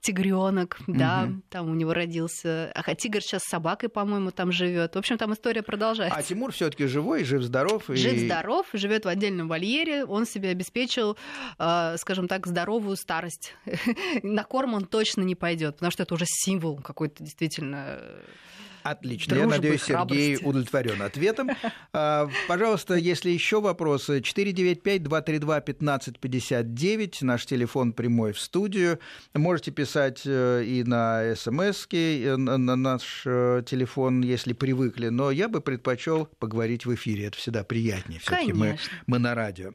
[0.00, 2.72] тигренок, да, там у него родился.
[2.74, 4.94] А тигр сейчас с собакой, по-моему, там живет.
[4.94, 6.18] В общем, там история продолжается.
[6.18, 7.88] А Тимур все-таки живой, жив-здоров.
[7.90, 7.94] И...
[7.94, 10.04] Жив-здоров, живет в отдельном вольере.
[10.04, 11.16] Он себе обеспечил,
[11.58, 13.54] э, скажем так, здоровую старость.
[14.22, 18.00] На корм он точно не пойдет, потому что это уже символ какой-то действительно
[18.82, 19.34] Отлично.
[19.34, 21.50] Я надеюсь, Сергей удовлетворен ответом.
[21.94, 28.98] А, пожалуйста, если еще вопросы, 495-232-1559, наш телефон прямой в студию.
[29.34, 35.60] Можете писать э, и на смс на наш э, телефон, если привыкли, но я бы
[35.60, 37.26] предпочел поговорить в эфире.
[37.26, 38.20] Это всегда приятнее.
[38.20, 39.74] Все-таки мы, мы на радио.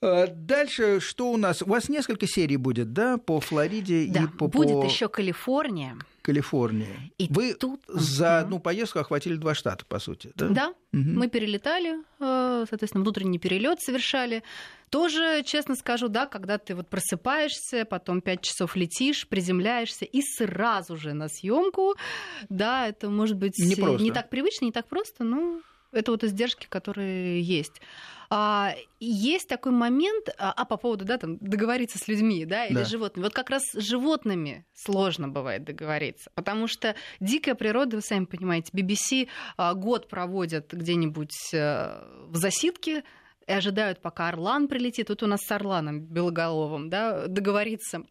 [0.00, 1.62] Дальше что у нас?
[1.62, 4.46] У вас несколько серий будет, да, по Флориде да, и по...
[4.46, 5.96] будет еще Калифорния.
[6.26, 6.96] Калифорния.
[7.18, 7.80] И Вы тут...
[7.86, 10.48] за одну поездку охватили два штата, по сути, да?
[10.48, 10.74] Да, угу.
[10.92, 14.42] мы перелетали, э, соответственно, внутренний перелет совершали.
[14.90, 20.96] Тоже, честно скажу, да, когда ты вот просыпаешься, потом пять часов летишь, приземляешься и сразу
[20.96, 21.94] же на съемку,
[22.48, 25.60] да, это может быть не, не так привычно, не так просто, но
[25.92, 27.80] это вот издержки, которые есть.
[28.28, 32.74] А, есть такой момент, а, а по поводу, да, там, договориться с людьми, да, или
[32.74, 32.84] да.
[32.84, 33.24] животными.
[33.24, 38.70] Вот как раз с животными сложно бывает договориться, потому что дикая природа, вы сами понимаете,
[38.72, 43.04] BBC а, год проводят где-нибудь а, в засидке,
[43.46, 45.06] и ожидают, пока Орлан прилетит.
[45.06, 48.02] Тут у нас с Орланом Белоголовым да, договориться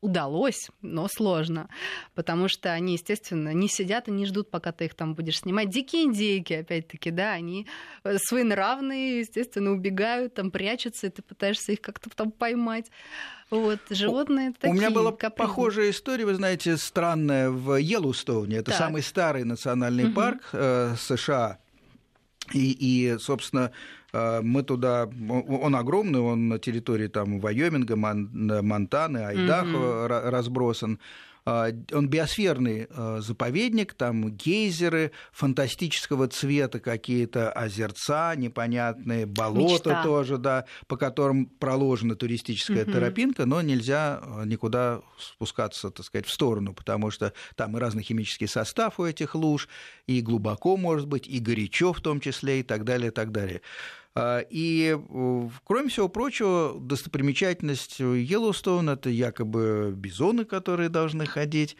[0.00, 1.68] удалось, но сложно,
[2.14, 5.68] потому что они, естественно, не сидят и не ждут, пока ты их там будешь снимать.
[5.68, 7.66] Дикие индейки, опять-таки, да, они
[8.04, 12.90] э, своенравные, естественно, убегают, там прячутся, и ты пытаешься их как-то там поймать.
[13.50, 14.70] Вот, животные такие.
[14.70, 15.48] У меня была капризные.
[15.48, 18.58] похожая история, вы знаете, странная в Йеллоустоуне.
[18.58, 18.78] Это так.
[18.78, 20.14] самый старый национальный угу.
[20.14, 21.58] парк э, США.
[22.52, 23.70] И, и, собственно,
[24.12, 30.30] э, мы туда, он огромный, он на территории там Вайоминга, Монтаны, Айдахо mm-hmm.
[30.30, 30.98] разбросан.
[31.50, 40.02] А, он биосферный а, заповедник, там гейзеры фантастического цвета, какие-то озерца непонятные, болота Мечта.
[40.04, 42.92] тоже, да, по которым проложена туристическая угу.
[42.92, 48.04] тропинка, но нельзя а, никуда спускаться, так сказать, в сторону, потому что там и разный
[48.04, 49.68] химический состав у этих луж,
[50.06, 53.60] и глубоко может быть, и горячо в том числе, и так далее, и так далее.
[54.14, 54.98] А, и,
[55.64, 61.76] кроме всего прочего, достопримечательность Йеллоустоун– это якобы бизоны, которые должны ходить.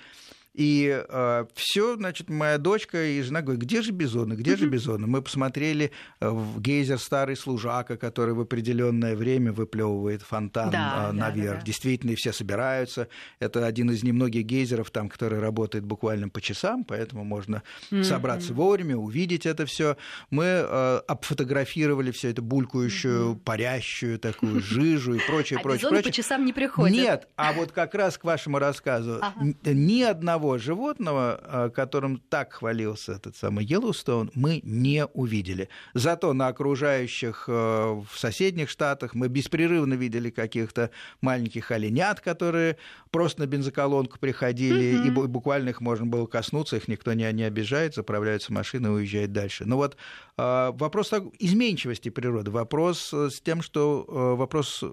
[0.52, 5.06] И э, все, значит, моя дочка и жена говорят, где же бизоны, где же бизоны?
[5.06, 11.06] Мы посмотрели э, в гейзер старый служака, который в определенное время выплевывает фонтан Да, э,
[11.06, 11.52] да, наверх.
[11.54, 11.64] да, да.
[11.66, 13.06] Действительно, и все собираются.
[13.38, 17.62] Это один из немногих гейзеров, там, который работает буквально по часам, поэтому можно
[18.02, 19.96] собраться вовремя, увидеть это все.
[20.30, 26.02] Мы э, обфотографировали все это булькающую, парящую такую жижу и прочее, А прочее, бизоны по
[26.02, 26.12] прочее.
[26.24, 26.92] часам не приходят.
[26.96, 29.54] Нет, а вот как раз к вашему рассказу, Ага.
[29.64, 35.68] ни одного животного, э, которым так хвалился этот самый Йеллоустоун, мы не увидели.
[35.94, 42.76] Зато на окружающих э, в соседних штатах мы беспрерывно видели каких-то маленьких оленят, которые
[43.10, 47.44] просто на бензоколонку приходили, и бу- буквально их можно было коснуться, их никто не, не
[47.44, 49.64] обижает, заправляются машины и уезжает дальше.
[49.64, 49.96] Но вот
[50.36, 54.84] э, вопрос изменчивости природы, вопрос э, с тем, что э, вопрос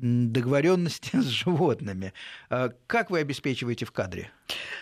[0.00, 2.12] договоренности с животными.
[2.50, 4.30] Э, Как вы обеспечиваете в кадре?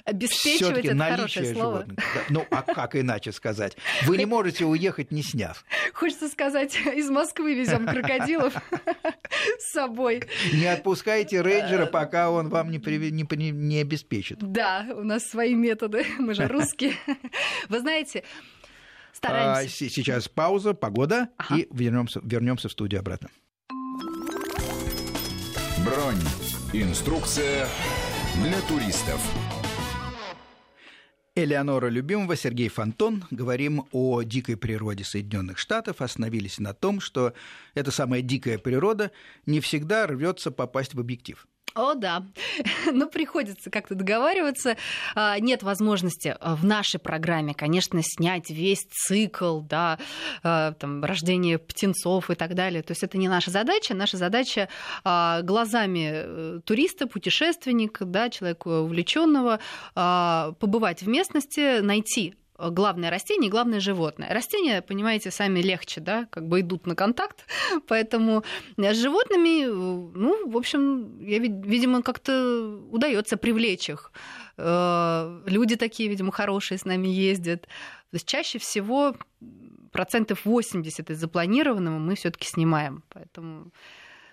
[0.05, 1.73] Обеспечивать это наличие хорошее слово.
[1.83, 1.99] животных.
[2.15, 3.77] Да, Ну, а как иначе сказать?
[4.05, 5.65] Вы не можете уехать, не сняв.
[5.95, 8.55] Хочется сказать, из Москвы везем крокодилов
[9.59, 10.25] с собой.
[10.53, 14.39] Не отпускайте рейнджера, пока он вам не, приве- не, не- не обеспечит.
[14.41, 16.95] Да, у нас свои методы, мы же русские.
[17.69, 18.25] Вы знаете,
[19.13, 19.75] А, стараемся.
[19.89, 21.57] с- сейчас пауза, погода, Ага.
[21.61, 23.31] и вернемся, вернемся в студию обратно.
[25.85, 26.17] Бронь.
[26.73, 27.69] Инструкция
[28.43, 29.21] для туристов.
[31.35, 33.25] Элеонора Любимова, Сергей Фонтон.
[33.31, 36.01] Говорим о дикой природе Соединенных Штатов.
[36.01, 37.35] Остановились на том, что
[37.75, 39.11] эта самая дикая природа
[39.45, 41.47] не всегда рвется попасть в объектив.
[41.75, 42.25] О, да.
[42.93, 44.77] Но приходится как-то договариваться.
[45.17, 49.99] А, Нет возможности а, в нашей программе, конечно, снять весь цикл, да,
[50.45, 52.83] а, там, рождение птенцов и так далее.
[52.83, 53.95] То есть это не наша задача.
[53.95, 54.69] Наша задача
[55.03, 59.61] глазами э, туриста, путешественника, да, человека увлеченного,
[59.95, 64.29] побывать в местности, найти главное растение и главное животное.
[64.33, 67.47] Растения, понимаете, сами легче, да, как бы идут на контакт,
[67.89, 68.45] поэтому
[68.77, 74.13] с животными, ну, в общем, я, вид- видимо, как-то удается привлечь их.
[74.57, 77.63] Э, Люди такие, видимо, хорошие с нами ездят.
[77.63, 79.17] То есть чаще всего
[79.93, 83.71] процентов 80 из запланированного мы все таки снимаем, поэтому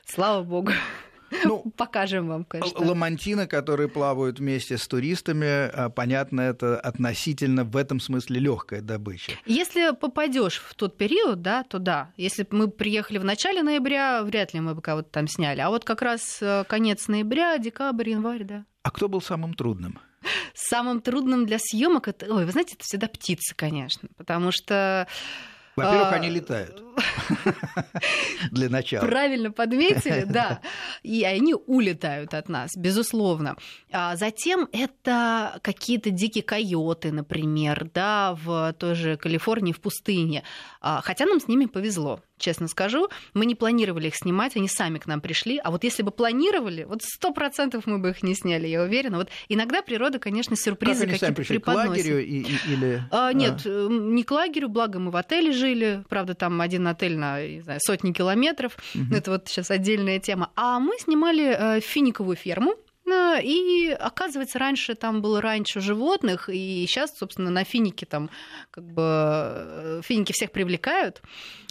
[0.06, 0.72] слава богу.
[1.44, 2.86] Ну, Покажем вам, конечно.
[2.86, 9.34] Ламантины, которые плавают вместе с туристами, а, понятно, это относительно в этом смысле легкая добыча.
[9.46, 12.12] Если попадешь в тот период, да, то да.
[12.18, 15.62] Если б мы приехали в начале ноября, вряд ли мы бы кого-то там сняли.
[15.62, 18.66] А вот как раз э, конец ноября, декабрь, январь, да.
[18.84, 20.00] А кто был самым трудным?
[20.54, 25.08] Самым трудным для съемок это, ой, вы знаете, это всегда птицы, конечно, потому что
[25.76, 26.84] Во-первых, А, они летают.
[28.52, 29.06] Для начала.
[29.06, 30.62] Правильно подметили, да.
[31.04, 33.56] И они улетают от нас, безусловно.
[33.92, 40.44] А затем это какие-то дикие койоты, например, да, в той же Калифорнии, в пустыне.
[40.82, 43.10] А, Хотя нам с ними повезло, честно скажу.
[43.34, 45.58] Мы не планировали их снимать, они сами к нам пришли.
[45.64, 49.18] А вот если бы планировали, вот сто процентов мы бы их не сняли, я уверена.
[49.18, 51.58] Вот иногда природа, конечно, Как сюрпризы сами какие-то пришли?
[51.58, 51.90] К преподносит.
[52.06, 53.04] лагерю и- и- или...
[53.12, 56.04] А, нет, э, не к лагерю, благо мы в отеле жили.
[56.10, 58.78] Правда, там один отель на не знаю, сотни километров.
[58.94, 59.14] Мгм.
[59.16, 60.52] Это вот сейчас отдельная тема.
[60.56, 62.76] А мы снимали э, финиковую ферму.
[63.06, 68.30] э, И оказывается, раньше там было раньше животных, и сейчас, собственно, на финике там
[68.70, 71.22] как бы э, финики всех привлекают.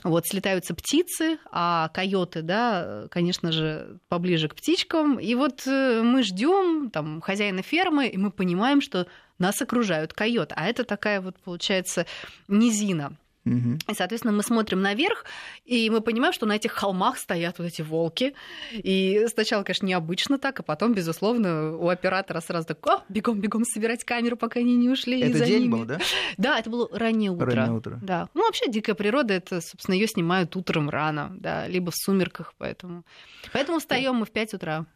[0.02, 5.18] Вот слетаются птицы, а койоты, да, конечно же, поближе к птичкам.
[5.18, 9.06] И вот мы ждем там хозяина фермы, и мы понимаем, что
[9.38, 10.54] нас окружают койоты.
[10.56, 12.06] А это такая вот, получается,
[12.48, 13.16] низина.
[13.44, 15.24] И, соответственно, мы смотрим наверх,
[15.64, 18.34] и мы понимаем, что на этих холмах стоят вот эти волки.
[18.72, 23.64] И сначала, конечно, необычно так, а потом, безусловно, у оператора сразу так, «О, бегом, бегом
[23.64, 25.20] собирать камеру, пока они не ушли.
[25.20, 25.72] и Это за день ними».
[25.72, 25.98] был, да?
[26.36, 27.50] Да, это было раннее утро.
[27.50, 27.98] Раннее утро.
[28.02, 28.28] Да.
[28.34, 33.04] Ну, вообще, дикая природа, это, собственно, ее снимают утром рано, да, либо в сумерках, поэтому.
[33.52, 34.86] Поэтому встаем мы в 5 утра.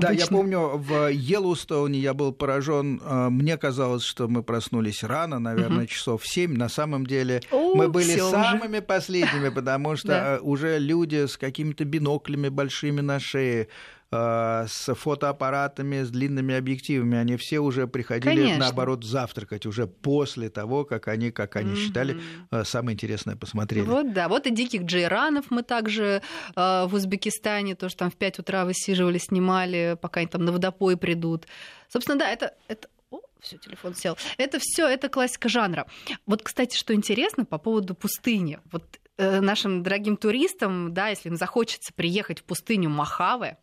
[0.00, 0.36] Да, я обычно.
[0.36, 3.00] помню, в Йеллоустоуне я был поражен.
[3.04, 6.56] э, Мне казалось, что мы проснулись рано, наверное, часов в 7.
[6.56, 8.30] На самом деле О, мы были всё уже.
[8.36, 10.34] самыми последними, потому что Да.
[10.36, 13.68] э, уже люди с какими-то биноклями большими на шее,
[14.10, 18.58] с фотоаппаратами, с длинными объективами, они все уже приходили, Конечно.
[18.58, 22.22] наоборот, завтракать уже после того, как они, как они считали, Мгм.
[22.52, 23.84] э, самое интересное посмотрели.
[23.84, 24.28] Вот, да.
[24.28, 26.22] Вот и диких джейранов мы также
[26.54, 30.96] э, в Узбекистане, тоже там в 5 утра высиживали, снимали, пока они там на водопой
[30.96, 31.46] придут.
[31.88, 32.54] Собственно, да, это...
[32.68, 32.88] это...
[33.40, 34.16] Все, телефон сел.
[34.38, 35.86] Это все, это классика жанра.
[36.24, 38.58] Вот, кстати, что интересно по поводу пустыни.
[38.72, 43.58] Вот э, нашим дорогим туристам, да, если им захочется приехать в пустыню Махаве,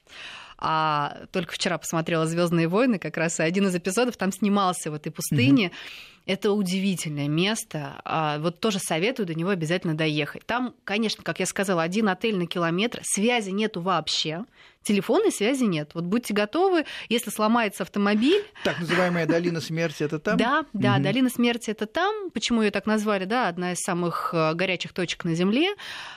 [0.64, 5.12] А только вчера посмотрела Звездные войны, как раз один из эпизодов там снимался в этой
[5.12, 5.68] пустыне.
[5.68, 6.21] Mm-hmm.
[6.32, 8.00] Это удивительное место.
[8.06, 10.46] А, вот тоже советую до него обязательно доехать.
[10.46, 14.46] Там, конечно, как я сказала, один отель на километр, связи нету вообще.
[14.82, 15.92] Телефонной связи нет.
[15.94, 18.46] Вот будьте готовы, если сломается автомобиль.
[18.64, 20.38] Так называемая долина смерти это там?
[20.38, 21.04] Да, да, угу.
[21.04, 22.32] долина смерти это там.
[22.32, 23.26] Почему ее так назвали?
[23.26, 25.76] Да, одна из самых э, горячих точек на Земле.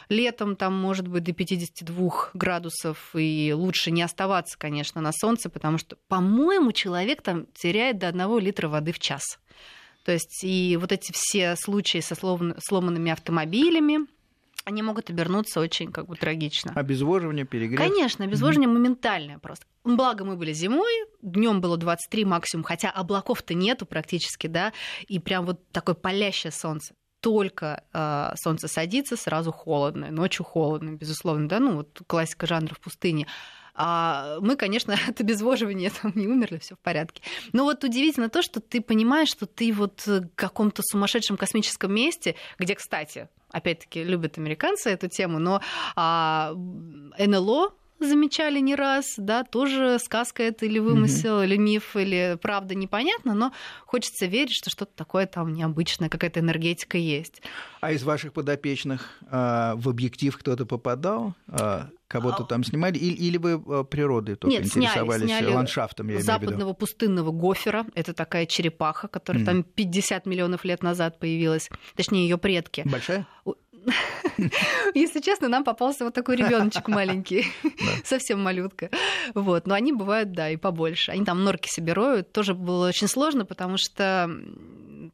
[0.09, 5.77] Летом там может быть до 52 градусов, и лучше не оставаться, конечно, на солнце, потому
[5.77, 9.41] что, по-моему, человек там теряет до 1 литра воды в час.
[10.05, 14.07] То есть и вот эти все случаи со сломанными автомобилями,
[14.65, 16.73] они могут обернуться очень как бы трагично.
[16.75, 17.79] Обезвоживание, перегрев?
[17.79, 18.79] Конечно, обезвоживание mm-hmm.
[18.79, 19.67] моментальное просто.
[19.85, 24.73] Благо мы были зимой, днем было 23 максимум, хотя облаков-то нету практически, да,
[25.07, 31.49] и прям вот такое палящее солнце только э, солнце садится, сразу холодно, ночью холодно, безусловно,
[31.49, 33.27] да, ну вот классика жанра в пустыне.
[33.75, 37.23] А мы, конечно, от обезвоживания там не умерли, все в порядке.
[37.53, 42.37] Но вот удивительно то, что ты понимаешь, что ты вот в каком-то сумасшедшем космическом месте,
[42.59, 45.61] где, кстати, опять-таки любят американцы эту тему, но
[45.97, 46.53] а,
[47.19, 47.75] НЛО
[48.07, 51.45] замечали не раз, да, тоже сказка это или вымысел, mm-hmm.
[51.45, 53.53] или миф, или правда, непонятно, но
[53.87, 57.43] хочется верить, что что-то такое там необычное, какая-то энергетика есть.
[57.81, 61.35] А из ваших подопечных а, в объектив кто-то попадал?
[61.49, 62.47] А, кого-то а...
[62.47, 62.97] там снимали?
[62.97, 66.09] Или, или вы природой только Нет, интересовались, сняли, сняли ландшафтом?
[66.09, 67.87] Я западного пустынного гофера.
[67.95, 69.47] Это такая черепаха, которая mm.
[69.47, 71.69] там 50 миллионов лет назад появилась.
[71.95, 72.83] Точнее, ее предки.
[72.87, 73.27] Большая?
[74.95, 77.47] Если честно, нам попался вот такой ребеночек маленький,
[78.05, 78.91] совсем малютка.
[79.35, 81.13] Вот, но они бывают, да, и побольше.
[81.13, 82.33] Они там норки собирают.
[82.33, 84.31] Тоже было очень сложно, потому что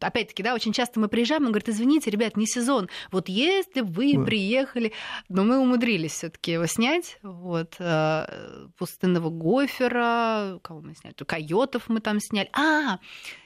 [0.00, 2.88] опять-таки, да, очень часто мы приезжаем, он говорит, извините, ребят, не сезон.
[3.10, 4.24] Вот если вы да.
[4.24, 4.92] приехали,
[5.28, 11.88] но мы умудрились все таки его снять, вот, э, пустынного гофера, кого мы сняли, койотов
[11.88, 12.48] мы там сняли.
[12.52, 12.98] А,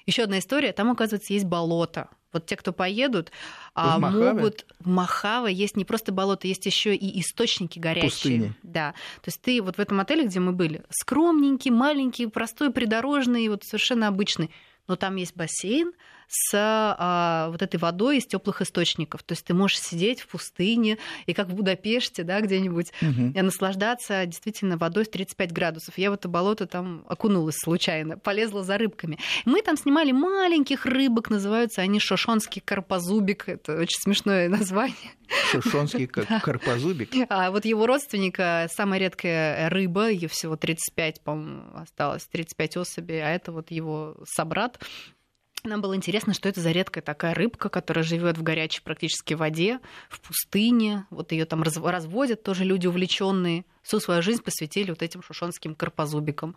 [0.06, 2.08] еще одна история, там, оказывается, есть болото.
[2.34, 3.30] Вот те, кто поедут,
[3.74, 8.10] а, в могут в Махаво есть не просто болото, есть еще и источники горячие.
[8.10, 8.52] Пустыни.
[8.62, 8.92] Да.
[9.22, 13.64] То есть ты вот в этом отеле, где мы были, скромненький, маленький, простой, придорожный, вот
[13.64, 14.50] совершенно обычный,
[14.88, 15.92] но там есть бассейн,
[16.28, 19.22] с а, вот этой водой из теплых источников.
[19.22, 23.42] То есть ты можешь сидеть в пустыне и как в Будапеште, да, где-нибудь, угу.
[23.42, 25.98] наслаждаться действительно водой в 35 градусов.
[25.98, 29.18] Я в это болото там окунулась случайно, полезла за рыбками.
[29.44, 33.48] Мы там снимали маленьких рыбок, называются они шошонский карпозубик.
[33.48, 35.12] Это очень смешное название.
[35.50, 36.06] Шошонский
[36.42, 37.10] карпозубик.
[37.28, 43.30] А вот его родственника, самая редкая рыба, ее всего 35, по-моему, осталось, 35 особей, а
[43.30, 44.78] это вот его собрат,
[45.64, 49.80] нам было интересно, что это за редкая такая рыбка, которая живет в горячей практически воде,
[50.08, 51.06] в пустыне.
[51.10, 53.64] Вот ее там разводят тоже люди увлеченные.
[53.82, 56.54] Всю свою жизнь посвятили вот этим шушонским карпозубикам.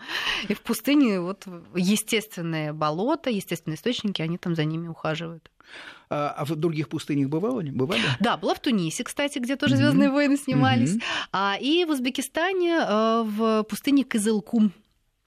[0.48, 1.46] И в пустыне вот
[1.76, 5.50] естественное болото, естественные источники, они там за ними ухаживают.
[6.10, 7.70] А, а в других пустынях бывали?
[7.70, 8.02] бывали?
[8.20, 10.14] Да, была в Тунисе, кстати, где тоже Звездные mm-hmm.
[10.14, 10.96] войны снимались.
[10.96, 11.04] Mm-hmm.
[11.34, 14.72] А, и в Узбекистане э, в пустыне Кызылкум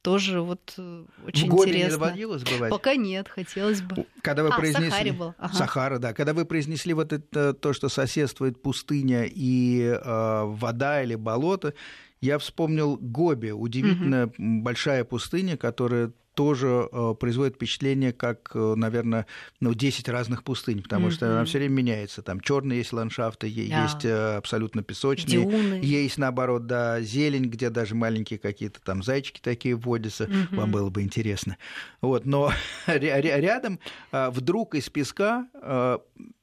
[0.03, 1.85] тоже вот э, очень в интересно.
[1.85, 2.71] не доводилось бывать?
[2.71, 4.07] Пока нет, хотелось бы.
[4.23, 4.91] Когда вы а, произнесли...
[4.91, 5.35] Сахаре был.
[5.39, 5.55] Ага.
[5.55, 6.13] Сахара, да.
[6.13, 11.75] Когда вы произнесли вот это, то, что соседствует пустыня и э, вода или болото,
[12.21, 14.35] я вспомнил Гоби, удивительно угу.
[14.39, 19.27] большая пустыня, которая тоже э, производит впечатление, как, э, наверное,
[19.61, 21.13] ну, 10 разных пустынь, потому mm-hmm.
[21.13, 22.23] что она все время меняется.
[22.23, 23.83] Там черные есть ландшафты, да.
[23.83, 25.81] есть э, абсолютно песочные, Дюны.
[25.83, 30.25] есть, наоборот, да, зелень, где даже маленькие какие-то там зайчики такие вводятся.
[30.25, 30.57] Mm-hmm.
[30.57, 31.57] Вам было бы интересно.
[32.01, 32.53] Вот, но
[32.87, 33.79] рядом
[34.13, 35.49] вдруг из песка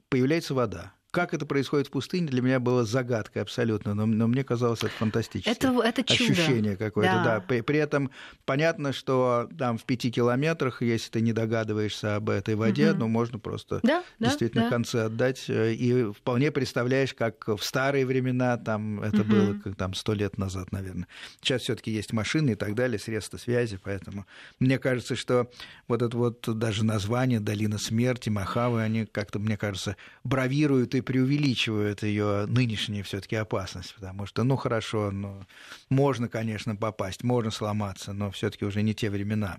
[0.08, 0.92] появляется вода.
[1.18, 4.92] Как это происходит в пустыне, для меня было загадкой абсолютно, но, но мне казалось это
[4.92, 5.50] фантастическое.
[5.50, 6.30] Это, это чудо.
[6.30, 7.24] Ощущение какое-то, да.
[7.24, 7.40] да.
[7.40, 8.12] При, при этом
[8.44, 13.00] понятно, что там в пяти километрах, если ты не догадываешься об этой воде, угу.
[13.00, 14.70] ну, можно просто да, действительно да.
[14.70, 15.46] концы отдать.
[15.48, 19.28] Э, и вполне представляешь, как в старые времена там это угу.
[19.28, 21.08] было как там сто лет назад, наверное.
[21.40, 24.24] Сейчас все таки есть машины и так далее, средства связи, поэтому
[24.60, 25.50] мне кажется, что
[25.88, 32.02] вот это вот даже название «Долина смерти», «Махавы», они как-то, мне кажется, бравируют и преувеличивают
[32.02, 35.42] ее нынешнюю все-таки опасность, потому что, ну хорошо, ну,
[35.88, 39.56] можно, конечно, попасть, можно сломаться, но все-таки уже не те времена.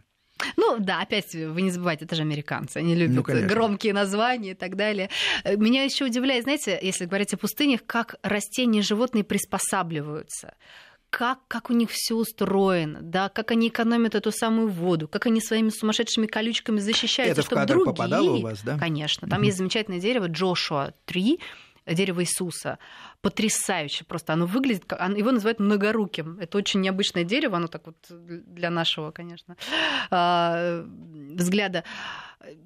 [0.57, 4.53] Ну да, опять вы не забывайте, это же американцы, они любят ну, громкие названия и
[4.53, 5.09] так далее.
[5.43, 10.53] Меня еще удивляет, знаете, если говорить о пустынях, как растения и животные приспосабливаются
[11.09, 15.41] как, как у них все устроено, да, как они экономят эту самую воду, как они
[15.41, 17.93] своими сумасшедшими колючками защищаются, Это чтобы в кадр другие...
[17.93, 18.77] попадало у вас, да?
[18.77, 19.27] Конечно.
[19.27, 19.45] Там mm-hmm.
[19.45, 21.39] есть замечательное дерево Джошуа 3,
[21.87, 22.77] дерево Иисуса.
[23.21, 24.33] Потрясающе просто.
[24.33, 26.37] Оно выглядит, его называют многоруким.
[26.39, 29.57] Это очень необычное дерево, оно так вот для нашего, конечно,
[30.09, 30.85] а,
[31.35, 31.83] взгляда.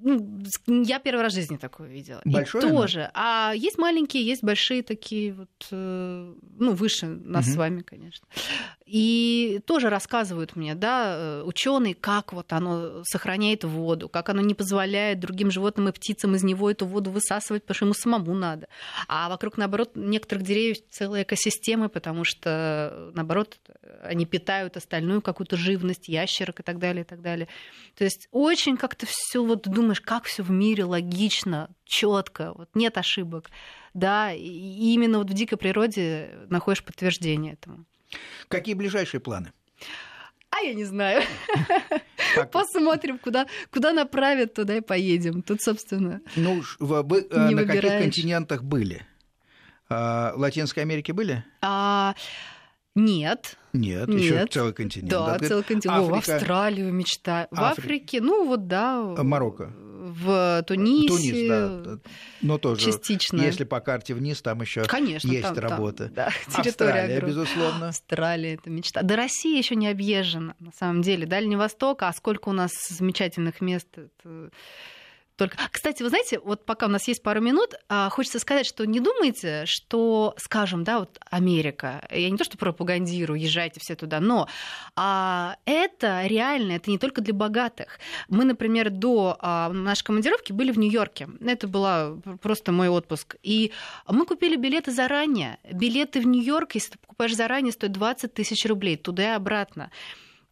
[0.00, 2.20] Ну, я первый раз в жизни такое видела.
[2.24, 2.64] Большое?
[2.64, 3.10] И тоже.
[3.12, 7.54] А есть маленькие, есть большие такие вот, э, ну, выше нас угу.
[7.54, 8.26] с вами, конечно.
[8.86, 14.52] И тоже рассказывают мне, да, э, ученые, как вот оно сохраняет воду, как оно не
[14.52, 18.68] позволяет другим животным и птицам из него эту воду высасывать, потому что ему самому надо.
[19.08, 23.58] А вокруг, наоборот, некоторых деревьев целые экосистемы, потому что, наоборот,
[24.02, 27.48] они питают остальную какую-то живность, ящерок и так далее, и так далее.
[27.96, 32.98] То есть очень как-то все вот думаешь, как все в мире логично, четко, вот нет
[32.98, 33.50] ошибок.
[33.94, 37.86] Да, и именно вот в дикой природе находишь подтверждение этому.
[38.48, 39.52] Какие ближайшие планы?
[40.50, 41.22] А я не знаю.
[42.34, 42.50] Как?
[42.52, 45.42] Посмотрим, куда, куда направят, туда и поедем.
[45.42, 47.82] Тут, собственно, Ну, вы э, не на выбираешь.
[47.82, 49.06] каких континентах были?
[49.88, 51.44] А, в Латинской Америке были?
[51.60, 52.14] А,
[52.94, 53.56] нет.
[53.74, 54.20] Нет, Нет.
[54.20, 55.10] еще целый континент.
[55.10, 55.98] Да, да целый континент.
[55.98, 56.14] Африка...
[56.14, 57.48] О, в Австралию мечтаю.
[57.50, 59.02] В Африке, ну вот да.
[59.18, 59.72] Марокко.
[59.76, 61.08] В Тунисе.
[61.08, 61.98] Тунис, да.
[62.42, 62.84] Но тоже.
[62.84, 63.40] Частично.
[63.40, 66.04] Если по карте вниз, там еще Конечно, есть там, работа.
[66.04, 66.30] Там, да,
[66.62, 67.28] территория Австралия, огромная.
[67.28, 67.88] безусловно.
[67.88, 69.02] Австралия это мечта.
[69.02, 71.26] До России еще не объезжена, на самом деле.
[71.26, 73.88] Дальний Восток, а сколько у нас замечательных мест.
[73.96, 74.50] Это
[75.36, 75.56] только...
[75.70, 79.00] Кстати, вы знаете, вот пока у нас есть пару минут, а, хочется сказать, что не
[79.00, 84.48] думайте, что, скажем, да, вот Америка, я не то что пропагандирую, езжайте все туда, но
[84.96, 87.98] а, это реально, это не только для богатых.
[88.28, 91.28] Мы, например, до а, нашей командировки были в Нью-Йорке.
[91.40, 93.36] Это был просто мой отпуск.
[93.42, 93.72] И
[94.08, 95.58] мы купили билеты заранее.
[95.70, 99.90] Билеты в Нью-Йорк, если ты покупаешь заранее, стоят 20 тысяч рублей туда и обратно.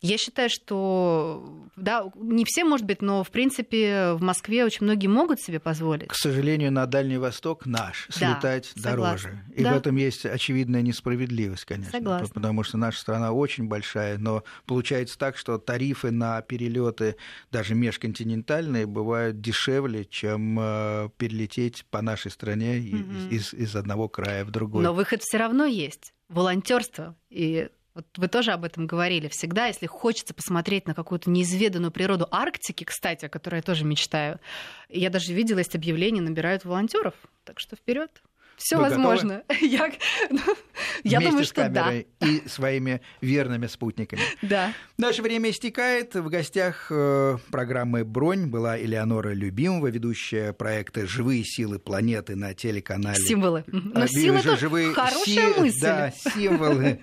[0.02, 5.06] Я считаю, что да, не все, может быть, но в принципе в Москве очень многие
[5.06, 6.08] могут себе позволить.
[6.08, 9.30] К сожалению, на Дальний Восток наш да, слетать согласна.
[9.30, 9.44] дороже.
[9.54, 9.74] И да.
[9.74, 11.92] в этом есть очевидная несправедливость, конечно.
[11.92, 12.28] Согласна.
[12.34, 17.14] Потому что наша страна очень большая, но получается так, что тарифы на перелеты,
[17.52, 23.34] даже межконтинентальные, бывают дешевле, чем э, перелететь по нашей стране угу.
[23.34, 24.82] из, из одного края в другой.
[24.82, 26.12] Но выход все равно есть.
[26.28, 29.28] Волонтерство и вот вы тоже об этом говорили.
[29.28, 34.40] Всегда, если хочется посмотреть на какую-то неизведанную природу Арктики, кстати, о которой я тоже мечтаю,
[34.88, 37.14] я даже видела, есть объявление, набирают волонтеров.
[37.44, 38.10] Так что вперед.
[38.56, 39.42] Все возможно.
[39.60, 39.92] Я,
[40.30, 40.40] ну,
[41.04, 41.92] я думаю, что да.
[41.92, 44.22] И своими верными спутниками.
[44.42, 44.74] Да.
[44.98, 46.14] Наше время истекает.
[46.14, 53.22] В гостях э, программы «Бронь» была Элеонора Любимова, ведущая проекта «Живые силы планеты» на телеканале.
[53.22, 53.64] Символы.
[53.68, 55.60] Но ну, силы это живые хорошая си...
[55.60, 55.80] мысль.
[55.80, 57.00] Да, символы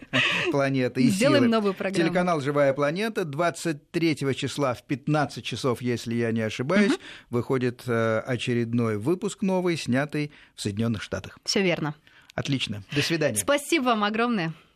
[0.51, 1.51] планеты и Сделаем силы.
[1.51, 2.09] новую программу.
[2.09, 7.01] Телеканал «Живая планета» 23 числа в 15 часов, если я не ошибаюсь, угу.
[7.29, 11.38] выходит э, очередной выпуск новый, снятый в Соединенных Штатах.
[11.43, 11.95] Все верно.
[12.35, 12.83] Отлично.
[12.91, 13.37] До свидания.
[13.37, 14.53] Спасибо вам огромное.